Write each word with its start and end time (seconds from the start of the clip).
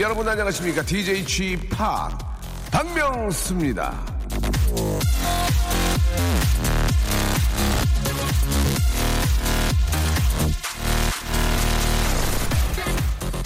여러분 0.00 0.26
안녕하십니까? 0.26 0.82
DJ 0.82 1.26
취파 1.26 2.08
박명수입니다. 2.70 4.02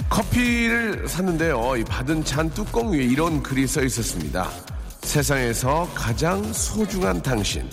커피를 0.08 1.08
샀는데요. 1.08 1.76
이 1.76 1.82
받은 1.82 2.24
잔 2.24 2.48
뚜껑 2.50 2.92
위에 2.92 3.02
이런 3.02 3.42
글이 3.42 3.66
써 3.66 3.82
있었습니다. 3.82 4.48
세상에서 5.02 5.90
가장 5.92 6.40
소중한 6.52 7.20
당신. 7.20 7.68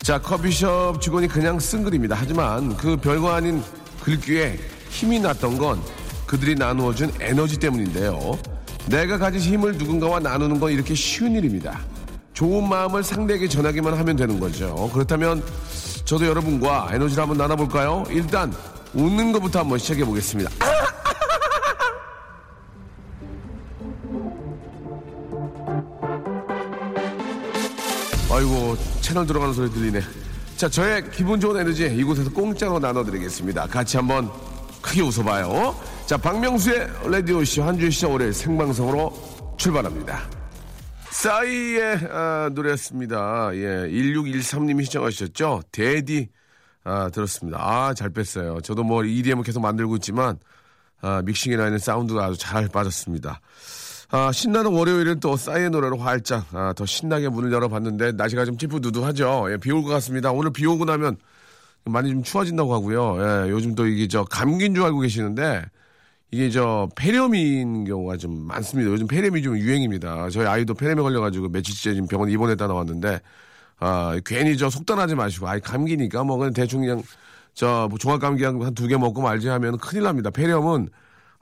자 0.00 0.20
커피숍 0.20 1.00
직원이 1.00 1.26
그냥 1.26 1.58
쓴 1.58 1.82
글입니다. 1.82 2.14
하지만 2.18 2.76
그 2.76 2.94
별거 2.94 3.32
아닌 3.32 3.62
글귀에 4.02 4.58
힘이 4.90 5.18
났던 5.18 5.56
건 5.56 5.80
그들이 6.32 6.54
나누어준 6.54 7.12
에너지 7.20 7.58
때문인데요. 7.58 8.38
내가 8.86 9.18
가진 9.18 9.38
힘을 9.38 9.76
누군가와 9.76 10.18
나누는 10.18 10.58
건 10.58 10.72
이렇게 10.72 10.94
쉬운 10.94 11.32
일입니다. 11.32 11.78
좋은 12.32 12.66
마음을 12.66 13.04
상대에게 13.04 13.48
전하기만 13.48 13.92
하면 13.98 14.16
되는 14.16 14.40
거죠. 14.40 14.88
그렇다면 14.94 15.44
저도 16.06 16.26
여러분과 16.26 16.88
에너지를 16.92 17.24
한번 17.24 17.36
나눠볼까요? 17.36 18.04
일단 18.08 18.50
웃는 18.94 19.32
것부터 19.32 19.58
한번 19.58 19.78
시작해 19.78 20.06
보겠습니다. 20.06 20.50
아이고 28.32 28.78
채널 29.02 29.26
들어가는 29.26 29.52
소리 29.52 29.70
들리네. 29.70 30.00
자 30.56 30.66
저의 30.66 31.04
기분 31.10 31.38
좋은 31.38 31.60
에너지 31.60 31.94
이곳에서 31.94 32.30
공짜로 32.30 32.78
나눠드리겠습니다. 32.78 33.66
같이 33.66 33.98
한번 33.98 34.30
크게 34.82 35.02
웃어봐요. 35.02 35.74
자 36.06 36.16
박명수의 36.16 36.88
라디오 37.06 37.44
쇼 37.44 37.62
한 37.62 37.78
주의 37.78 37.90
시작 37.90 38.10
월요일 38.10 38.32
생방송으로 38.34 39.12
출발합니다. 39.56 40.20
싸이의 41.10 41.98
아, 42.10 42.50
노래였습니다. 42.52 43.50
예, 43.54 43.88
1613님이 43.88 44.84
시청하셨죠? 44.86 45.62
데디 45.70 46.28
아, 46.84 47.10
들었습니다. 47.10 47.58
아, 47.60 47.94
잘 47.94 48.10
뺐어요. 48.10 48.60
저도 48.60 48.82
뭐 48.82 49.04
EDM을 49.04 49.44
계속 49.44 49.60
만들고 49.60 49.96
있지만 49.96 50.38
아, 51.00 51.22
믹싱이나 51.24 51.66
있는 51.66 51.78
사운드가 51.78 52.24
아주 52.24 52.36
잘 52.38 52.68
빠졌습니다. 52.68 53.40
아, 54.10 54.32
신나는 54.32 54.72
월요일은 54.72 55.20
또 55.20 55.36
싸이의 55.36 55.70
노래로 55.70 55.98
활짝 55.98 56.46
아, 56.52 56.72
더 56.74 56.84
신나게 56.86 57.28
문을 57.28 57.52
열어봤는데 57.52 58.12
날씨가 58.12 58.44
좀 58.44 58.58
찌푸두두하죠. 58.58 59.46
예, 59.52 59.56
비 59.58 59.70
올 59.70 59.82
것 59.82 59.90
같습니다. 59.90 60.32
오늘 60.32 60.52
비 60.52 60.66
오고 60.66 60.84
나면 60.86 61.16
많이 61.84 62.10
좀 62.10 62.22
추워진다고 62.22 62.72
하고요. 62.74 63.46
예, 63.46 63.50
요즘 63.50 63.74
또 63.74 63.86
이게 63.86 64.06
저 64.08 64.24
감기인 64.24 64.74
줄 64.74 64.84
알고 64.84 65.00
계시는데 65.00 65.64
이게 66.32 66.50
저 66.50 66.88
폐렴인 66.96 67.84
경우가 67.84 68.16
좀 68.18 68.46
많습니다. 68.46 68.90
요즘 68.92 69.06
폐렴이 69.08 69.42
좀 69.42 69.58
유행입니다. 69.58 70.30
저희 70.30 70.46
아이도 70.46 70.74
폐렴에 70.74 71.02
걸려가지고 71.02 71.50
며칠째 71.50 71.94
지금 71.94 72.08
병원 72.08 72.30
입원했다 72.30 72.66
나왔는데 72.68 73.20
아 73.80 74.18
괜히 74.26 74.56
저 74.56 74.70
속단하지 74.70 75.14
마시고 75.16 75.48
아이 75.48 75.60
감기니까 75.60 76.24
뭐 76.24 76.38
그냥 76.38 76.52
대충 76.54 76.80
그냥 76.82 77.02
저뭐 77.54 77.90
종합 78.00 78.20
감기 78.20 78.44
한 78.44 78.58
두 78.74 78.88
개 78.88 78.96
먹고 78.96 79.22
말지 79.22 79.48
하면 79.48 79.78
큰일 79.78 80.04
납니다. 80.04 80.30
폐렴은 80.30 80.88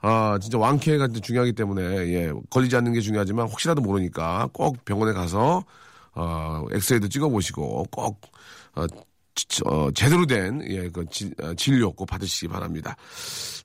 아 0.01 0.37
진짜 0.41 0.57
완쾌가 0.57 1.07
중요하기 1.09 1.53
때문에 1.53 1.81
예 2.13 2.33
걸리지 2.49 2.75
않는 2.77 2.93
게 2.93 3.01
중요하지만 3.01 3.47
혹시라도 3.47 3.81
모르니까 3.81 4.49
꼭 4.53 4.83
병원에 4.85 5.13
가서 5.13 5.63
어 6.15 6.65
엑스레이도 6.71 7.07
찍어보시고 7.09 7.85
꼭 7.91 8.21
어, 8.75 8.87
지- 8.87 8.95
어, 9.65 9.89
제대로 9.91 10.25
된, 10.25 10.61
예, 10.69 10.89
그, 10.89 11.05
진료 11.55 11.91
꼭 11.93 12.05
받으시기 12.05 12.47
바랍니다. 12.47 12.95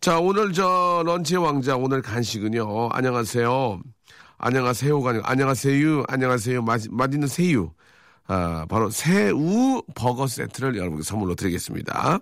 자, 0.01 0.19
오늘 0.19 0.53
저, 0.53 1.03
런치의 1.05 1.43
왕자, 1.43 1.77
오늘 1.77 2.03
간식은요, 2.03 2.91
안녕하세요. 2.93 3.81
안녕하세요가 4.39 5.11
아니고, 5.11 5.27
안녕하세요. 5.27 6.05
안녕하세요. 6.09 6.63
맛, 6.63 6.83
맛있는 6.91 7.29
새우. 7.29 7.71
아, 8.29 8.67
바로 8.69 8.91
새우 8.91 9.83
버거 9.95 10.27
세트를 10.27 10.77
여러분께 10.77 11.03
선물로 11.03 11.35
드리겠습니다. 11.37 12.19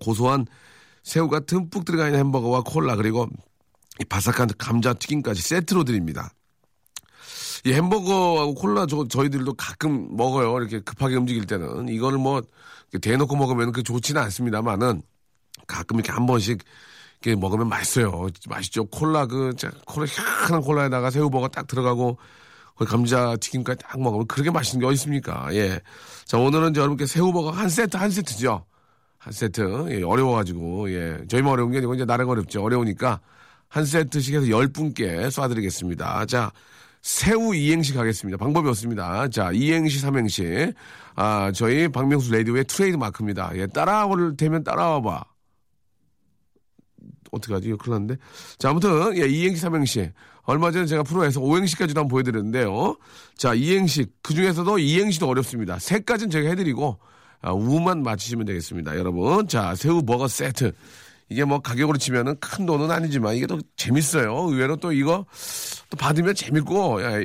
고소한 0.00 0.46
새우가 1.02 1.40
듬뿍 1.40 1.84
들어가 1.84 2.06
있는 2.06 2.20
햄버거와 2.20 2.62
콜라, 2.62 2.96
그리고 2.96 3.28
이 4.00 4.04
바삭한 4.04 4.48
감자 4.58 4.94
튀김까지 4.94 5.42
세트로 5.42 5.84
드립니다. 5.84 6.32
이 7.64 7.72
햄버거하고 7.72 8.54
콜라 8.54 8.86
저, 8.86 9.06
저희들도 9.06 9.54
가끔 9.54 10.16
먹어요. 10.16 10.56
이렇게 10.58 10.80
급하게 10.80 11.16
움직일 11.16 11.46
때는. 11.46 11.88
이거를 11.88 12.18
뭐, 12.18 12.42
대놓고 13.00 13.36
먹으면 13.36 13.72
그 13.72 13.82
좋지는 13.82 14.20
않습니다만은 14.22 15.02
가끔 15.66 15.98
이렇게 15.98 16.12
한 16.12 16.26
번씩 16.26 16.62
이렇게 17.22 17.38
먹으면 17.38 17.68
맛있어요. 17.68 18.28
맛있죠. 18.48 18.84
콜라 18.86 19.26
그, 19.26 19.54
자, 19.56 19.70
콜라, 19.86 20.06
희한한 20.06 20.62
콜라에다가 20.62 21.10
새우버거 21.10 21.48
딱 21.48 21.66
들어가고 21.66 22.18
그 22.76 22.86
감자 22.86 23.36
튀김까지 23.36 23.84
딱 23.84 24.00
먹으면 24.00 24.26
그렇게 24.26 24.50
맛있는 24.50 24.80
게 24.80 24.86
어디 24.86 24.94
있습니까? 24.94 25.48
예. 25.52 25.80
자, 26.24 26.38
오늘은 26.38 26.74
여러분께 26.74 27.04
새우버거 27.04 27.50
한 27.50 27.68
세트, 27.68 27.98
한 27.98 28.10
세트죠. 28.10 28.64
한 29.18 29.32
세트. 29.34 29.86
예, 29.90 30.02
어려워가지고, 30.02 30.90
예. 30.92 31.18
저희만 31.28 31.52
어려운 31.52 31.72
게 31.72 31.78
아니고 31.78 31.94
이제 31.94 32.06
나라가 32.06 32.32
어렵죠. 32.32 32.62
어려우니까 32.62 33.20
한 33.68 33.84
세트씩 33.84 34.34
해서 34.34 34.48
열 34.48 34.68
분께 34.68 35.28
쏴드리겠습니다. 35.28 36.26
자, 36.26 36.50
새우 37.02 37.54
이행시 37.54 37.94
가겠습니다. 37.94 38.36
방법이 38.36 38.68
없습니다. 38.68 39.28
자, 39.28 39.50
이행시, 39.52 39.98
삼행시. 40.00 40.72
아, 41.14 41.50
저희 41.54 41.88
박명수 41.88 42.30
레디오의 42.32 42.64
트레이드 42.64 42.96
마크입니다. 42.96 43.52
예, 43.54 43.66
따라올 43.66 44.36
테면 44.36 44.62
따라와 44.62 45.00
봐. 45.00 45.24
어떡하지? 47.32 47.68
이거 47.68 47.76
큰일 47.76 47.92
났는데. 47.94 48.16
자, 48.58 48.70
아무튼, 48.70 49.16
예, 49.16 49.26
이행시, 49.26 49.60
삼행시. 49.62 50.10
얼마 50.42 50.70
전에 50.70 50.84
제가 50.86 51.02
프로에서 51.02 51.40
오행시까지도 51.40 52.00
한번 52.00 52.10
보여드렸는데요. 52.10 52.96
자, 53.36 53.54
이행시. 53.54 54.06
그 54.22 54.34
중에서도 54.34 54.78
이행시도 54.78 55.28
어렵습니다. 55.28 55.78
세까지는 55.78 56.30
제가 56.30 56.50
해드리고, 56.50 56.98
아, 57.40 57.52
우만 57.52 58.02
맞히시면 58.02 58.46
되겠습니다. 58.46 58.98
여러분. 58.98 59.48
자, 59.48 59.74
새우 59.74 60.02
버거 60.02 60.28
세트. 60.28 60.72
이게 61.30 61.44
뭐 61.44 61.60
가격으로 61.60 61.96
치면은 61.96 62.36
큰 62.40 62.66
돈은 62.66 62.90
아니지만 62.90 63.36
이게 63.36 63.46
또 63.46 63.60
재밌어요. 63.76 64.48
의외로 64.50 64.76
또 64.76 64.92
이거 64.92 65.24
또 65.88 65.96
받으면 65.96 66.34
재밌고, 66.34 67.02
야, 67.02 67.20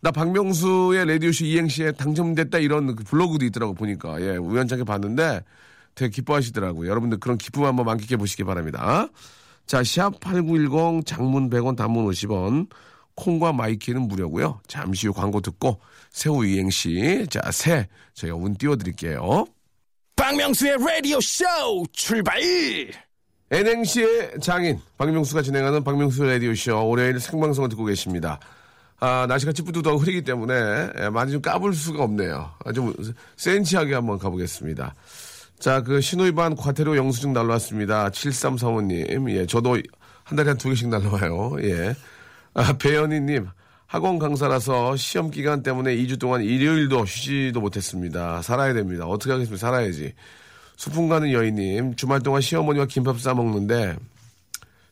나 0.00 0.10
박명수의 0.10 1.06
라디오쇼 1.06 1.44
이행시에 1.44 1.92
당첨됐다 1.92 2.58
이런 2.58 2.96
그 2.96 3.04
블로그도 3.04 3.44
있더라고 3.44 3.74
보니까. 3.74 4.20
예, 4.22 4.36
우연찮게 4.36 4.84
봤는데 4.84 5.44
되게 5.94 6.10
기뻐하시더라고요. 6.10 6.88
여러분들 6.88 7.20
그런 7.20 7.36
기쁨 7.36 7.64
한번 7.64 7.84
만끽해 7.84 8.16
보시기 8.16 8.44
바랍니다. 8.44 9.08
자, 9.66 9.82
샵8910 9.82 11.04
장문 11.04 11.50
100원 11.50 11.76
단문 11.76 12.06
50원 12.06 12.68
콩과 13.14 13.52
마이케이는 13.52 14.08
무료고요. 14.08 14.62
잠시 14.68 15.06
후 15.06 15.12
광고 15.12 15.42
듣고 15.42 15.80
새우 16.10 16.46
이행시 16.46 17.26
자, 17.28 17.42
새 17.52 17.88
저희가 18.14 18.36
운 18.36 18.54
띄워 18.54 18.76
드릴게요. 18.76 19.44
박명수의 20.16 20.78
라디오 20.78 21.20
쇼 21.20 21.44
출발! 21.92 22.40
N행시의 23.50 24.40
장인 24.40 24.80
박명수가 24.96 25.42
진행하는 25.42 25.82
박명수 25.82 26.24
라디오쇼 26.24 26.88
월요일 26.88 27.18
생방송을 27.18 27.68
듣고 27.70 27.84
계십니다. 27.84 28.38
아, 29.00 29.26
날씨가 29.28 29.52
찌뿌두두하고 29.52 30.00
흐리기 30.00 30.22
때문에 30.22 30.90
예, 31.00 31.08
많이 31.08 31.32
좀 31.32 31.40
까불 31.42 31.74
수가 31.74 32.04
없네요. 32.04 32.52
아, 32.64 32.72
좀 32.72 32.94
센치하게 33.36 33.94
한번 33.94 34.18
가보겠습니다. 34.18 34.94
자, 35.58 35.82
그 35.82 36.00
신호위반 36.00 36.54
과태료 36.54 36.96
영수증 36.96 37.32
날라왔습니다. 37.32 38.10
7335님. 38.10 39.30
예, 39.30 39.46
저도 39.46 39.78
한 40.22 40.36
달에 40.36 40.50
한 40.50 40.56
두 40.58 40.68
개씩 40.68 40.88
날라와요. 40.88 41.56
예. 41.62 41.94
아, 42.54 42.72
배현희님. 42.78 43.48
학원 43.86 44.20
강사라서 44.20 44.94
시험 44.96 45.32
기간 45.32 45.64
때문에 45.64 45.96
2주 45.96 46.20
동안 46.20 46.42
일요일도 46.42 47.04
쉬지도 47.06 47.60
못했습니다. 47.60 48.40
살아야 48.42 48.72
됩니다. 48.74 49.06
어떻게 49.06 49.32
하겠습니까? 49.32 49.58
살아야지. 49.58 50.14
소풍 50.80 51.10
가는 51.10 51.30
여인님, 51.30 51.94
주말 51.96 52.22
동안 52.22 52.40
시어머니와 52.40 52.86
김밥 52.86 53.20
싸먹는데, 53.20 53.96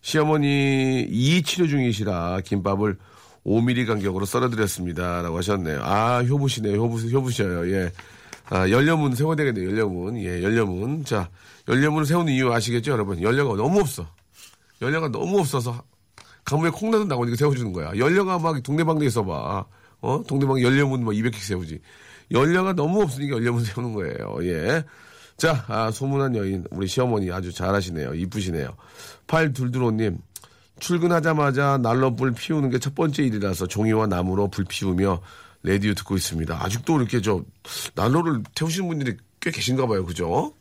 시어머니 0.03 1.07
이 1.09 1.43
치료 1.43 1.67
중이시라 1.67 2.43
김밥을 2.45 2.99
5mm 3.47 3.87
간격으로 3.87 4.27
썰어드렸습니다. 4.27 5.23
라고 5.23 5.39
하셨네요. 5.39 5.81
아, 5.83 6.23
효부시네요. 6.25 6.77
효부, 6.77 6.99
효부셔요. 6.99 7.73
예. 7.73 7.91
아, 8.51 8.69
연료문 8.69 9.15
세워야 9.15 9.35
되겠네요. 9.37 9.71
연료문. 9.71 10.19
예, 10.19 10.43
연료문. 10.43 11.07
자, 11.07 11.31
연료문을 11.69 12.05
세우는 12.05 12.35
이유 12.35 12.53
아시겠죠, 12.53 12.93
여러분? 12.93 13.23
연료가 13.23 13.57
너무 13.57 13.81
없어. 13.81 14.07
연료가 14.83 15.09
너무 15.09 15.39
없어서 15.39 15.83
가문에 16.45 16.69
콩나도 16.69 17.05
나오니까 17.07 17.37
세워주는 17.37 17.73
거야. 17.73 17.97
연료가 17.97 18.39
막 18.39 18.63
동네방네에 18.63 19.09
써봐. 19.09 19.65
어? 20.03 20.23
동네방 20.29 20.61
연료문 20.61 21.03
뭐 21.03 21.15
200개 21.15 21.39
세우지. 21.39 21.81
연료가 22.31 22.75
너무 22.75 23.01
없으니까 23.01 23.37
연료문 23.37 23.65
세우는 23.65 23.95
거예요. 23.95 24.37
예. 24.43 24.85
자, 25.39 25.65
아, 25.69 25.93
소문난 25.93 26.35
여인, 26.35 26.65
우리 26.73 26.89
시어머니 26.89 27.31
아주 27.31 27.53
잘하시네요. 27.53 28.13
이쁘시네요. 28.15 28.75
팔둘둘오님, 29.29 30.19
출근하자마자 30.81 31.79
난로불 31.79 32.33
피우는 32.33 32.71
게 32.71 32.81
첫 32.81 32.97
번째 32.97 33.23
일이라서 33.23 33.69
종이와 33.69 34.09
나무로 34.09 34.49
불 34.49 34.65
피우며 34.65 35.21
레디오 35.63 35.95
듣고 35.95 36.17
있습니다. 36.17 36.61
아직도 36.61 36.99
이렇게 36.99 37.21
저 37.21 37.45
난로를 37.95 38.43
태우시는 38.57 38.89
분들이 38.89 39.17
꽤 39.39 39.53
계신가 39.53 39.87
봐요. 39.87 40.05
그죠? 40.05 40.55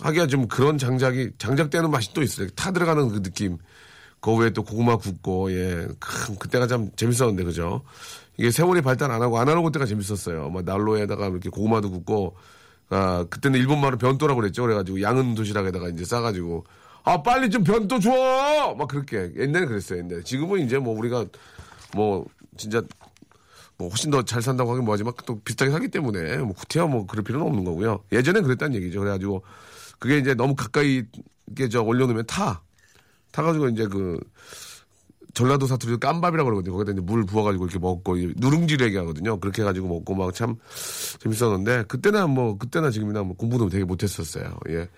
하기야 0.00 0.28
좀 0.28 0.48
그런 0.48 0.78
장작이, 0.78 1.32
장작되는 1.36 1.90
맛이 1.90 2.14
또 2.14 2.22
있어요. 2.22 2.48
타 2.56 2.70
들어가는 2.70 3.08
그 3.10 3.22
느낌. 3.22 3.58
그 4.20 4.34
외에 4.34 4.48
또 4.48 4.62
고구마 4.62 4.96
굽고, 4.96 5.52
예. 5.52 5.86
큰, 6.00 6.36
그때가 6.38 6.66
참 6.66 6.90
재밌었는데, 6.96 7.44
그죠? 7.44 7.82
이게 8.38 8.50
세월이 8.50 8.80
발달 8.80 9.10
안 9.10 9.20
하고 9.20 9.38
아날로그 9.38 9.70
때가 9.72 9.84
재밌었어요. 9.84 10.48
막 10.48 10.64
난로에다가 10.64 11.28
이렇게 11.28 11.50
고구마도 11.50 11.90
굽고, 11.90 12.34
아, 12.88 13.24
그때는 13.28 13.58
일본말로 13.58 13.98
변도라고 13.98 14.40
그랬죠. 14.40 14.62
그래가지고 14.62 15.02
양은 15.02 15.34
도시락에다가 15.34 15.88
이제 15.88 16.04
싸가지고, 16.04 16.64
아, 17.04 17.22
빨리 17.22 17.50
좀 17.50 17.64
변도 17.64 17.98
줘! 18.00 18.74
막 18.78 18.88
그렇게. 18.88 19.32
옛날에 19.36 19.66
그랬어요, 19.66 19.98
옛날에. 20.00 20.22
지금은 20.22 20.60
이제 20.64 20.78
뭐 20.78 20.96
우리가 20.96 21.24
뭐, 21.94 22.24
진짜 22.56 22.82
뭐 23.78 23.88
훨씬 23.88 24.10
더 24.10 24.22
잘 24.22 24.40
산다고 24.40 24.70
하긴 24.72 24.84
뭐하지만 24.84 25.12
또 25.26 25.38
비슷하게 25.40 25.70
사기 25.70 25.88
때문에 25.88 26.38
뭐 26.38 26.54
구태여 26.54 26.86
뭐 26.86 27.06
그럴 27.06 27.22
필요는 27.24 27.46
없는 27.46 27.64
거고요. 27.64 28.02
예전엔 28.12 28.42
그랬다는 28.42 28.74
얘기죠. 28.76 29.00
그래가지고 29.00 29.42
그게 29.98 30.16
이제 30.18 30.34
너무 30.34 30.54
가까이 30.54 31.02
이게 31.50 31.68
저 31.68 31.82
올려놓으면 31.82 32.26
타. 32.26 32.62
타가지고 33.32 33.68
이제 33.68 33.86
그 33.86 34.18
전라도 35.36 35.66
사투리로 35.66 35.98
깜밥이라고 35.98 36.46
그러거든요. 36.48 36.72
거기다 36.72 36.92
이제 36.92 37.00
물 37.02 37.26
부어가지고 37.26 37.66
이렇게 37.66 37.78
먹고 37.78 38.16
이 38.16 38.32
누룽지를 38.38 38.86
얘기하거든요. 38.86 39.38
그렇게 39.38 39.60
해가지고 39.60 39.86
먹고 39.86 40.14
막 40.14 40.32
참 40.32 40.56
재밌었는데 41.20 41.84
그때나 41.88 42.26
뭐 42.26 42.56
그때나 42.56 42.90
지금이나 42.90 43.22
뭐 43.22 43.36
공부도 43.36 43.68
되게 43.68 43.84
못했었어요. 43.84 44.58
예. 44.70 44.88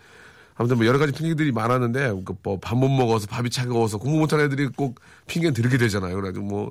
아무튼 0.55 0.77
뭐 0.77 0.87
여러 0.87 0.99
가지 0.99 1.13
핑계들이 1.13 1.51
많았는데 1.53 2.13
뭐 2.45 2.59
밥 2.61 2.77
못 2.77 2.89
먹어서 2.89 3.27
밥이 3.27 3.51
차가워서 3.51 3.99
공부 3.99 4.19
못하는 4.19 4.45
애들이 4.45 4.69
꼭 4.69 5.01
핑계는 5.27 5.55
들게 5.55 5.77
되잖아요. 5.77 6.15
그래가지고 6.15 6.47
뭐 6.47 6.71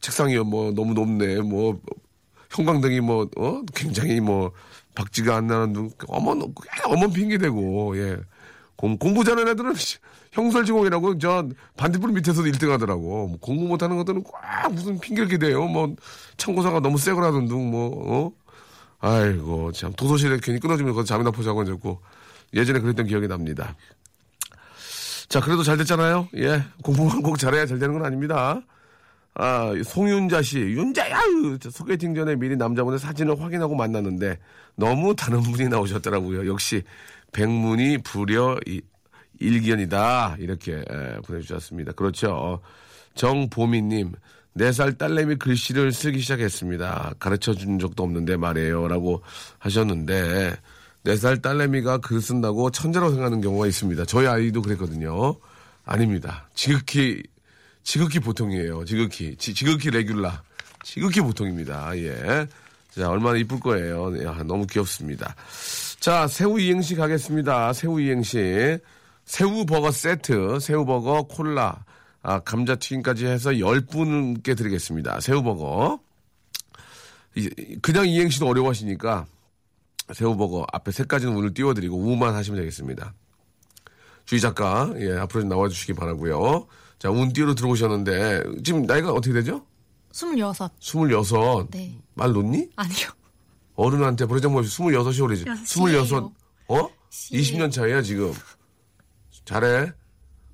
책상이 0.00 0.38
뭐 0.38 0.72
너무 0.72 0.94
높네. 0.94 1.42
뭐 1.42 1.78
형광등이 2.52 3.00
뭐 3.00 3.28
어? 3.36 3.60
굉장히 3.74 4.18
뭐 4.20 4.50
박지가 4.94 5.36
안 5.36 5.46
나는 5.46 5.72
둥 5.74 5.90
어머 6.08 6.30
어머 6.86 7.08
핑계 7.08 7.36
대고 7.36 7.98
예. 7.98 8.16
공, 8.76 8.98
공부 8.98 9.24
잘하는 9.24 9.52
애들은 9.52 9.74
형설지공이라고 10.32 11.18
저 11.18 11.48
반딧불 11.76 12.12
밑에서도 12.12 12.48
1등 12.48 12.70
하더라고. 12.70 13.28
뭐 13.28 13.38
공부 13.40 13.64
못하는 13.64 13.96
것들은 13.96 14.22
꼭 14.22 14.36
무슨 14.72 14.98
핑계를 14.98 15.38
대요. 15.38 15.66
뭐 15.66 15.94
참고사가 16.36 16.80
너무 16.80 16.98
세거라던 16.98 17.46
둥뭐 17.46 18.12
어? 18.12 18.32
아이고 19.00 19.72
참 19.72 19.92
도서실에 19.92 20.38
괜히 20.42 20.58
끊어지면 20.58 20.94
거기서 20.94 21.06
잠이나 21.06 21.30
포자고 21.30 21.60
앉았고 21.60 22.00
예전에 22.54 22.80
그랬던 22.80 23.06
기억이 23.06 23.28
납니다. 23.28 23.76
자 25.28 25.40
그래도 25.40 25.62
잘 25.62 25.76
됐잖아요. 25.76 26.28
예 26.36 26.64
공부만 26.82 27.22
꼭 27.22 27.38
잘해야 27.38 27.66
잘 27.66 27.78
되는 27.78 27.94
건 27.94 28.04
아닙니다. 28.04 28.60
아, 29.36 29.72
송윤자 29.84 30.42
씨, 30.42 30.60
윤자야! 30.60 31.18
소개팅 31.72 32.14
전에 32.14 32.36
미리 32.36 32.56
남자분의 32.56 33.00
사진을 33.00 33.40
확인하고 33.40 33.74
만났는데 33.74 34.38
너무 34.76 35.16
다른 35.16 35.42
분이 35.42 35.68
나오셨더라고요. 35.68 36.48
역시 36.48 36.84
백문이 37.34 37.98
불여 37.98 38.58
이- 38.66 38.80
일견이다. 39.40 40.36
이렇게 40.38 40.72
에, 40.76 41.16
보내주셨습니다. 41.26 41.92
그렇죠. 41.92 42.60
정보미님, 43.16 44.12
4살 44.56 44.96
딸내미 44.96 45.36
글씨를 45.36 45.92
쓰기 45.92 46.20
시작했습니다. 46.20 47.14
가르쳐 47.18 47.52
준 47.54 47.78
적도 47.78 48.04
없는데 48.04 48.36
말이에요. 48.36 48.86
라고 48.88 49.22
하셨는데, 49.58 50.56
4살 51.04 51.42
딸내미가 51.42 51.98
글 51.98 52.20
쓴다고 52.22 52.70
천재라고 52.70 53.10
생각하는 53.10 53.40
경우가 53.40 53.66
있습니다. 53.66 54.04
저희 54.06 54.26
아이도 54.26 54.62
그랬거든요. 54.62 55.36
아닙니다. 55.84 56.48
지극히 56.54 57.22
지극히 57.82 58.18
보통이에요. 58.20 58.84
지극히. 58.86 59.36
지, 59.36 59.52
지극히 59.52 59.90
레귤라. 59.90 60.42
지극히 60.84 61.20
보통입니다. 61.20 61.90
예. 61.98 62.46
자, 62.92 63.10
얼마나 63.10 63.36
이쁠 63.38 63.60
거예요. 63.60 64.24
야, 64.24 64.42
너무 64.44 64.66
귀엽습니다. 64.66 65.34
자, 66.04 66.26
새우 66.26 66.60
이행시 66.60 66.96
가겠습니다. 66.96 67.72
새우 67.72 67.98
이행시. 67.98 68.78
새우 69.24 69.64
버거 69.64 69.90
세트, 69.90 70.58
새우 70.60 70.84
버거 70.84 71.22
콜라, 71.30 71.82
아, 72.20 72.40
감자튀김까지 72.40 73.24
해서 73.24 73.52
10분께 73.52 74.54
드리겠습니다. 74.54 75.20
새우 75.20 75.42
버거. 75.42 75.98
이- 77.36 77.48
그냥 77.80 78.06
이행시도 78.06 78.46
어려워하시니까 78.46 79.24
새우 80.12 80.36
버거 80.36 80.66
앞에 80.74 80.92
세 80.92 81.04
가지는 81.04 81.34
오늘 81.36 81.54
띄워드리고 81.54 81.96
우만 81.96 82.34
하시면 82.34 82.60
되겠습니다. 82.60 83.14
주희 84.26 84.40
작가, 84.40 84.92
예, 84.98 85.16
앞으로 85.16 85.40
좀 85.40 85.48
나와주시기 85.48 85.94
바라고요 85.94 86.66
자, 86.98 87.08
운띠로 87.10 87.54
들어오셨는데, 87.54 88.42
지금 88.62 88.82
나이가 88.82 89.10
어떻게 89.10 89.32
되죠? 89.32 89.64
스물여섯. 90.12 90.70
26. 90.80 91.70
네. 91.70 91.98
말 92.12 92.30
놓니? 92.32 92.68
아니요. 92.76 93.08
어른한테 93.74 94.26
없이 94.58 94.70
26이 94.78 95.22
오래지. 95.22 95.44
야, 95.48 95.54
26. 95.54 95.88
시예요. 95.88 96.32
어? 96.68 96.88
시예요. 97.10 97.42
20년 97.42 97.72
차이야, 97.72 98.02
지금. 98.02 98.32
잘해. 99.44 99.92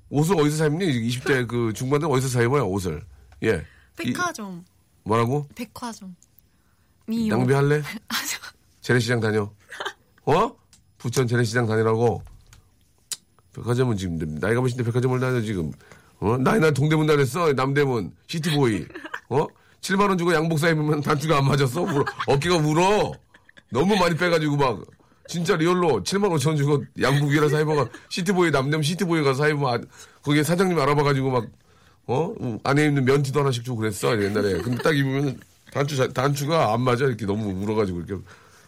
옷을 0.09 0.39
어디서 0.39 0.57
사 0.57 0.65
입니? 0.65 0.85
20대 1.09 1.47
그 1.47 1.71
중반들 1.73 2.09
어디서 2.11 2.27
사 2.27 2.41
입어요, 2.41 2.67
옷을? 2.67 3.01
예. 3.43 3.65
이- 4.01 4.05
백화점. 4.13 4.65
뭐라고? 5.03 5.47
백화점. 5.55 6.15
미용. 7.07 7.39
낭비할래? 7.39 7.81
재래시장 8.81 9.19
다녀. 9.19 9.51
어? 10.25 10.55
부천 10.97 11.27
재래시장 11.27 11.65
다니라고. 11.67 12.21
백화점은 13.53 13.97
지금 13.97 14.17
나이가 14.39 14.61
몇인데 14.61 14.83
백화점을 14.83 15.19
다녀 15.19 15.41
지금. 15.41 15.71
어? 16.19 16.37
나이 16.37 16.59
나 16.59 16.71
동대문 16.71 17.07
다녔어. 17.07 17.53
남대문 17.53 18.15
시티보이. 18.27 18.85
어? 19.29 19.45
7만 19.81 20.09
원 20.09 20.17
주고 20.17 20.33
양복 20.33 20.59
사 20.59 20.69
입으면 20.69 21.01
단추가 21.01 21.37
안 21.37 21.45
맞았어. 21.45 21.81
울어. 21.81 22.05
어깨가 22.27 22.57
울어. 22.57 23.11
너무 23.69 23.95
많이 23.95 24.15
빼가지고 24.15 24.57
막 24.57 24.81
진짜 25.27 25.55
real로 25.55 26.03
7만 26.03 26.29
5천 26.37 26.47
원 26.47 26.57
주고 26.57 26.83
양복이라 27.01 27.49
사 27.49 27.59
입어가 27.61 27.87
시티보이 28.09 28.51
남대문 28.51 28.83
시티보이 28.83 29.23
가서 29.23 29.43
사 29.43 29.47
입으면 29.49 29.73
아, 29.73 29.79
거기에 30.23 30.43
사장님 30.43 30.77
알아봐가지고 30.79 31.31
막 31.31 31.45
어? 32.07 32.33
음, 32.41 32.59
안에 32.63 32.85
있는 32.87 33.05
면티도 33.05 33.39
하나씩 33.39 33.63
주고 33.63 33.77
그랬어 33.77 34.21
옛날에. 34.21 34.59
근데 34.61 34.81
딱 34.83 34.95
입으면 34.95 35.39
단추 35.71 35.95
자- 35.95 36.11
단추가 36.11 36.73
안 36.73 36.81
맞아 36.81 37.05
이렇게 37.05 37.25
너무 37.25 37.49
울어가지고 37.63 38.01
이렇게 38.01 38.21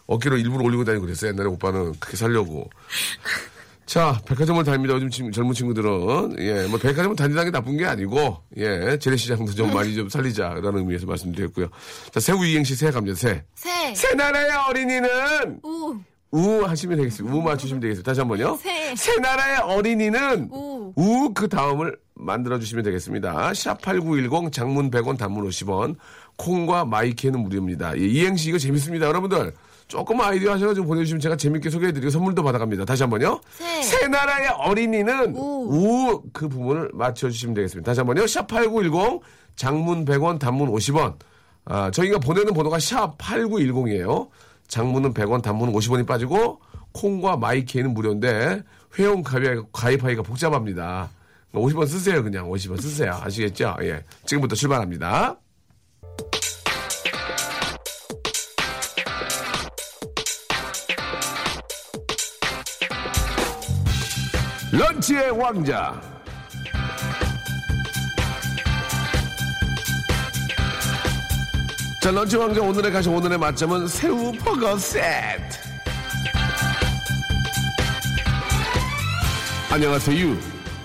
어깨로 0.06 0.38
일부러 0.38 0.64
올리고 0.64 0.84
다니고 0.84 1.04
그랬어 1.04 1.28
옛날에 1.28 1.48
오빠는 1.48 1.92
그렇게 2.00 2.16
살려고. 2.16 2.70
자, 3.86 4.18
백화점을 4.26 4.62
다닙니다. 4.64 4.94
요즘 4.94 5.10
친- 5.10 5.30
젊은 5.30 5.52
친구들은. 5.52 6.36
예, 6.38 6.66
뭐, 6.68 6.78
백화점을 6.78 7.14
다니다는 7.16 7.44
게 7.44 7.50
나쁜 7.50 7.76
게 7.76 7.84
아니고, 7.84 8.38
예, 8.56 8.98
재래시장도 8.98 9.52
좀 9.52 9.72
많이 9.74 9.94
좀 9.94 10.08
살리자라는 10.08 10.78
의미에서 10.78 11.06
말씀드렸고요. 11.06 11.68
자, 12.10 12.18
새우 12.20 12.44
이행시 12.46 12.74
새 12.74 12.90
갑니다, 12.90 13.14
새. 13.14 13.44
새. 13.54 13.94
새 13.94 14.14
나라의 14.14 14.50
어린이는, 14.68 15.60
우. 15.62 15.96
우 16.32 16.62
하시면 16.64 16.96
되겠습니다. 16.96 17.36
우 17.36 17.42
맞추시면 17.42 17.80
되겠습니다. 17.80 18.10
다시 18.10 18.20
한 18.20 18.28
번요. 18.28 18.58
새. 18.60 18.94
새 18.96 19.16
나라의 19.20 19.58
어린이는, 19.58 20.48
우. 20.50 20.92
우 20.96 21.34
그 21.34 21.48
다음을 21.48 21.96
만들어주시면 22.14 22.84
되겠습니다. 22.84 23.50
샵8910 23.52 24.50
장문 24.52 24.90
100원 24.90 25.18
단문 25.18 25.46
50원 25.48 25.96
콩과 26.36 26.84
마이케이는 26.86 27.38
무료입니다. 27.40 27.94
이 27.96 28.06
이행시 28.12 28.48
이거 28.48 28.58
재밌습니다. 28.58 29.06
여러분들 29.06 29.52
조금 29.86 30.20
아이디어 30.20 30.52
하셔가지고 30.52 30.86
보내주시면 30.86 31.20
제가 31.20 31.36
재밌게 31.36 31.70
소개해드리고 31.70 32.10
선물도 32.10 32.42
받아갑니다. 32.42 32.84
다시 32.84 33.02
한 33.02 33.10
번요. 33.10 33.40
새. 33.82 34.08
나라의 34.08 34.48
어린이는 34.48 35.34
우. 35.36 36.20
우그 36.24 36.48
부분을 36.48 36.90
맞춰주시면 36.94 37.54
되겠습니다. 37.54 37.90
다시 37.90 38.00
한 38.00 38.06
번요. 38.06 38.24
샵8910 38.24 39.20
장문 39.56 40.04
100원 40.04 40.38
단문 40.38 40.70
50원 40.70 41.16
아, 41.66 41.90
저희가 41.90 42.18
보내는 42.18 42.52
번호가 42.54 42.78
샵8910이에요. 42.78 44.28
장문은 44.68 45.14
100원 45.14 45.42
단문은 45.42 45.72
50원이 45.72 46.06
빠지고 46.06 46.60
콩과 46.92 47.36
마이케이는 47.36 47.92
무료인데 47.94 48.62
회원 48.98 49.22
가입, 49.22 49.72
가입하기가 49.72 50.22
복잡합니다. 50.22 51.10
50원 51.54 51.86
쓰세요, 51.86 52.22
그냥. 52.22 52.48
50원 52.48 52.80
쓰세요. 52.80 53.18
아시겠죠? 53.22 53.76
예. 53.82 54.02
지금부터 54.26 54.54
출발합니다. 54.56 55.36
런치의 64.76 65.30
왕자. 65.30 65.94
자, 72.00 72.10
런치 72.10 72.36
왕자 72.36 72.60
오늘의 72.60 72.92
가시 72.92 73.08
오늘의 73.08 73.38
맛점은 73.38 73.88
새우 73.88 74.32
버거 74.32 74.76
세트. 74.76 75.58
안녕하세요. 79.70 80.36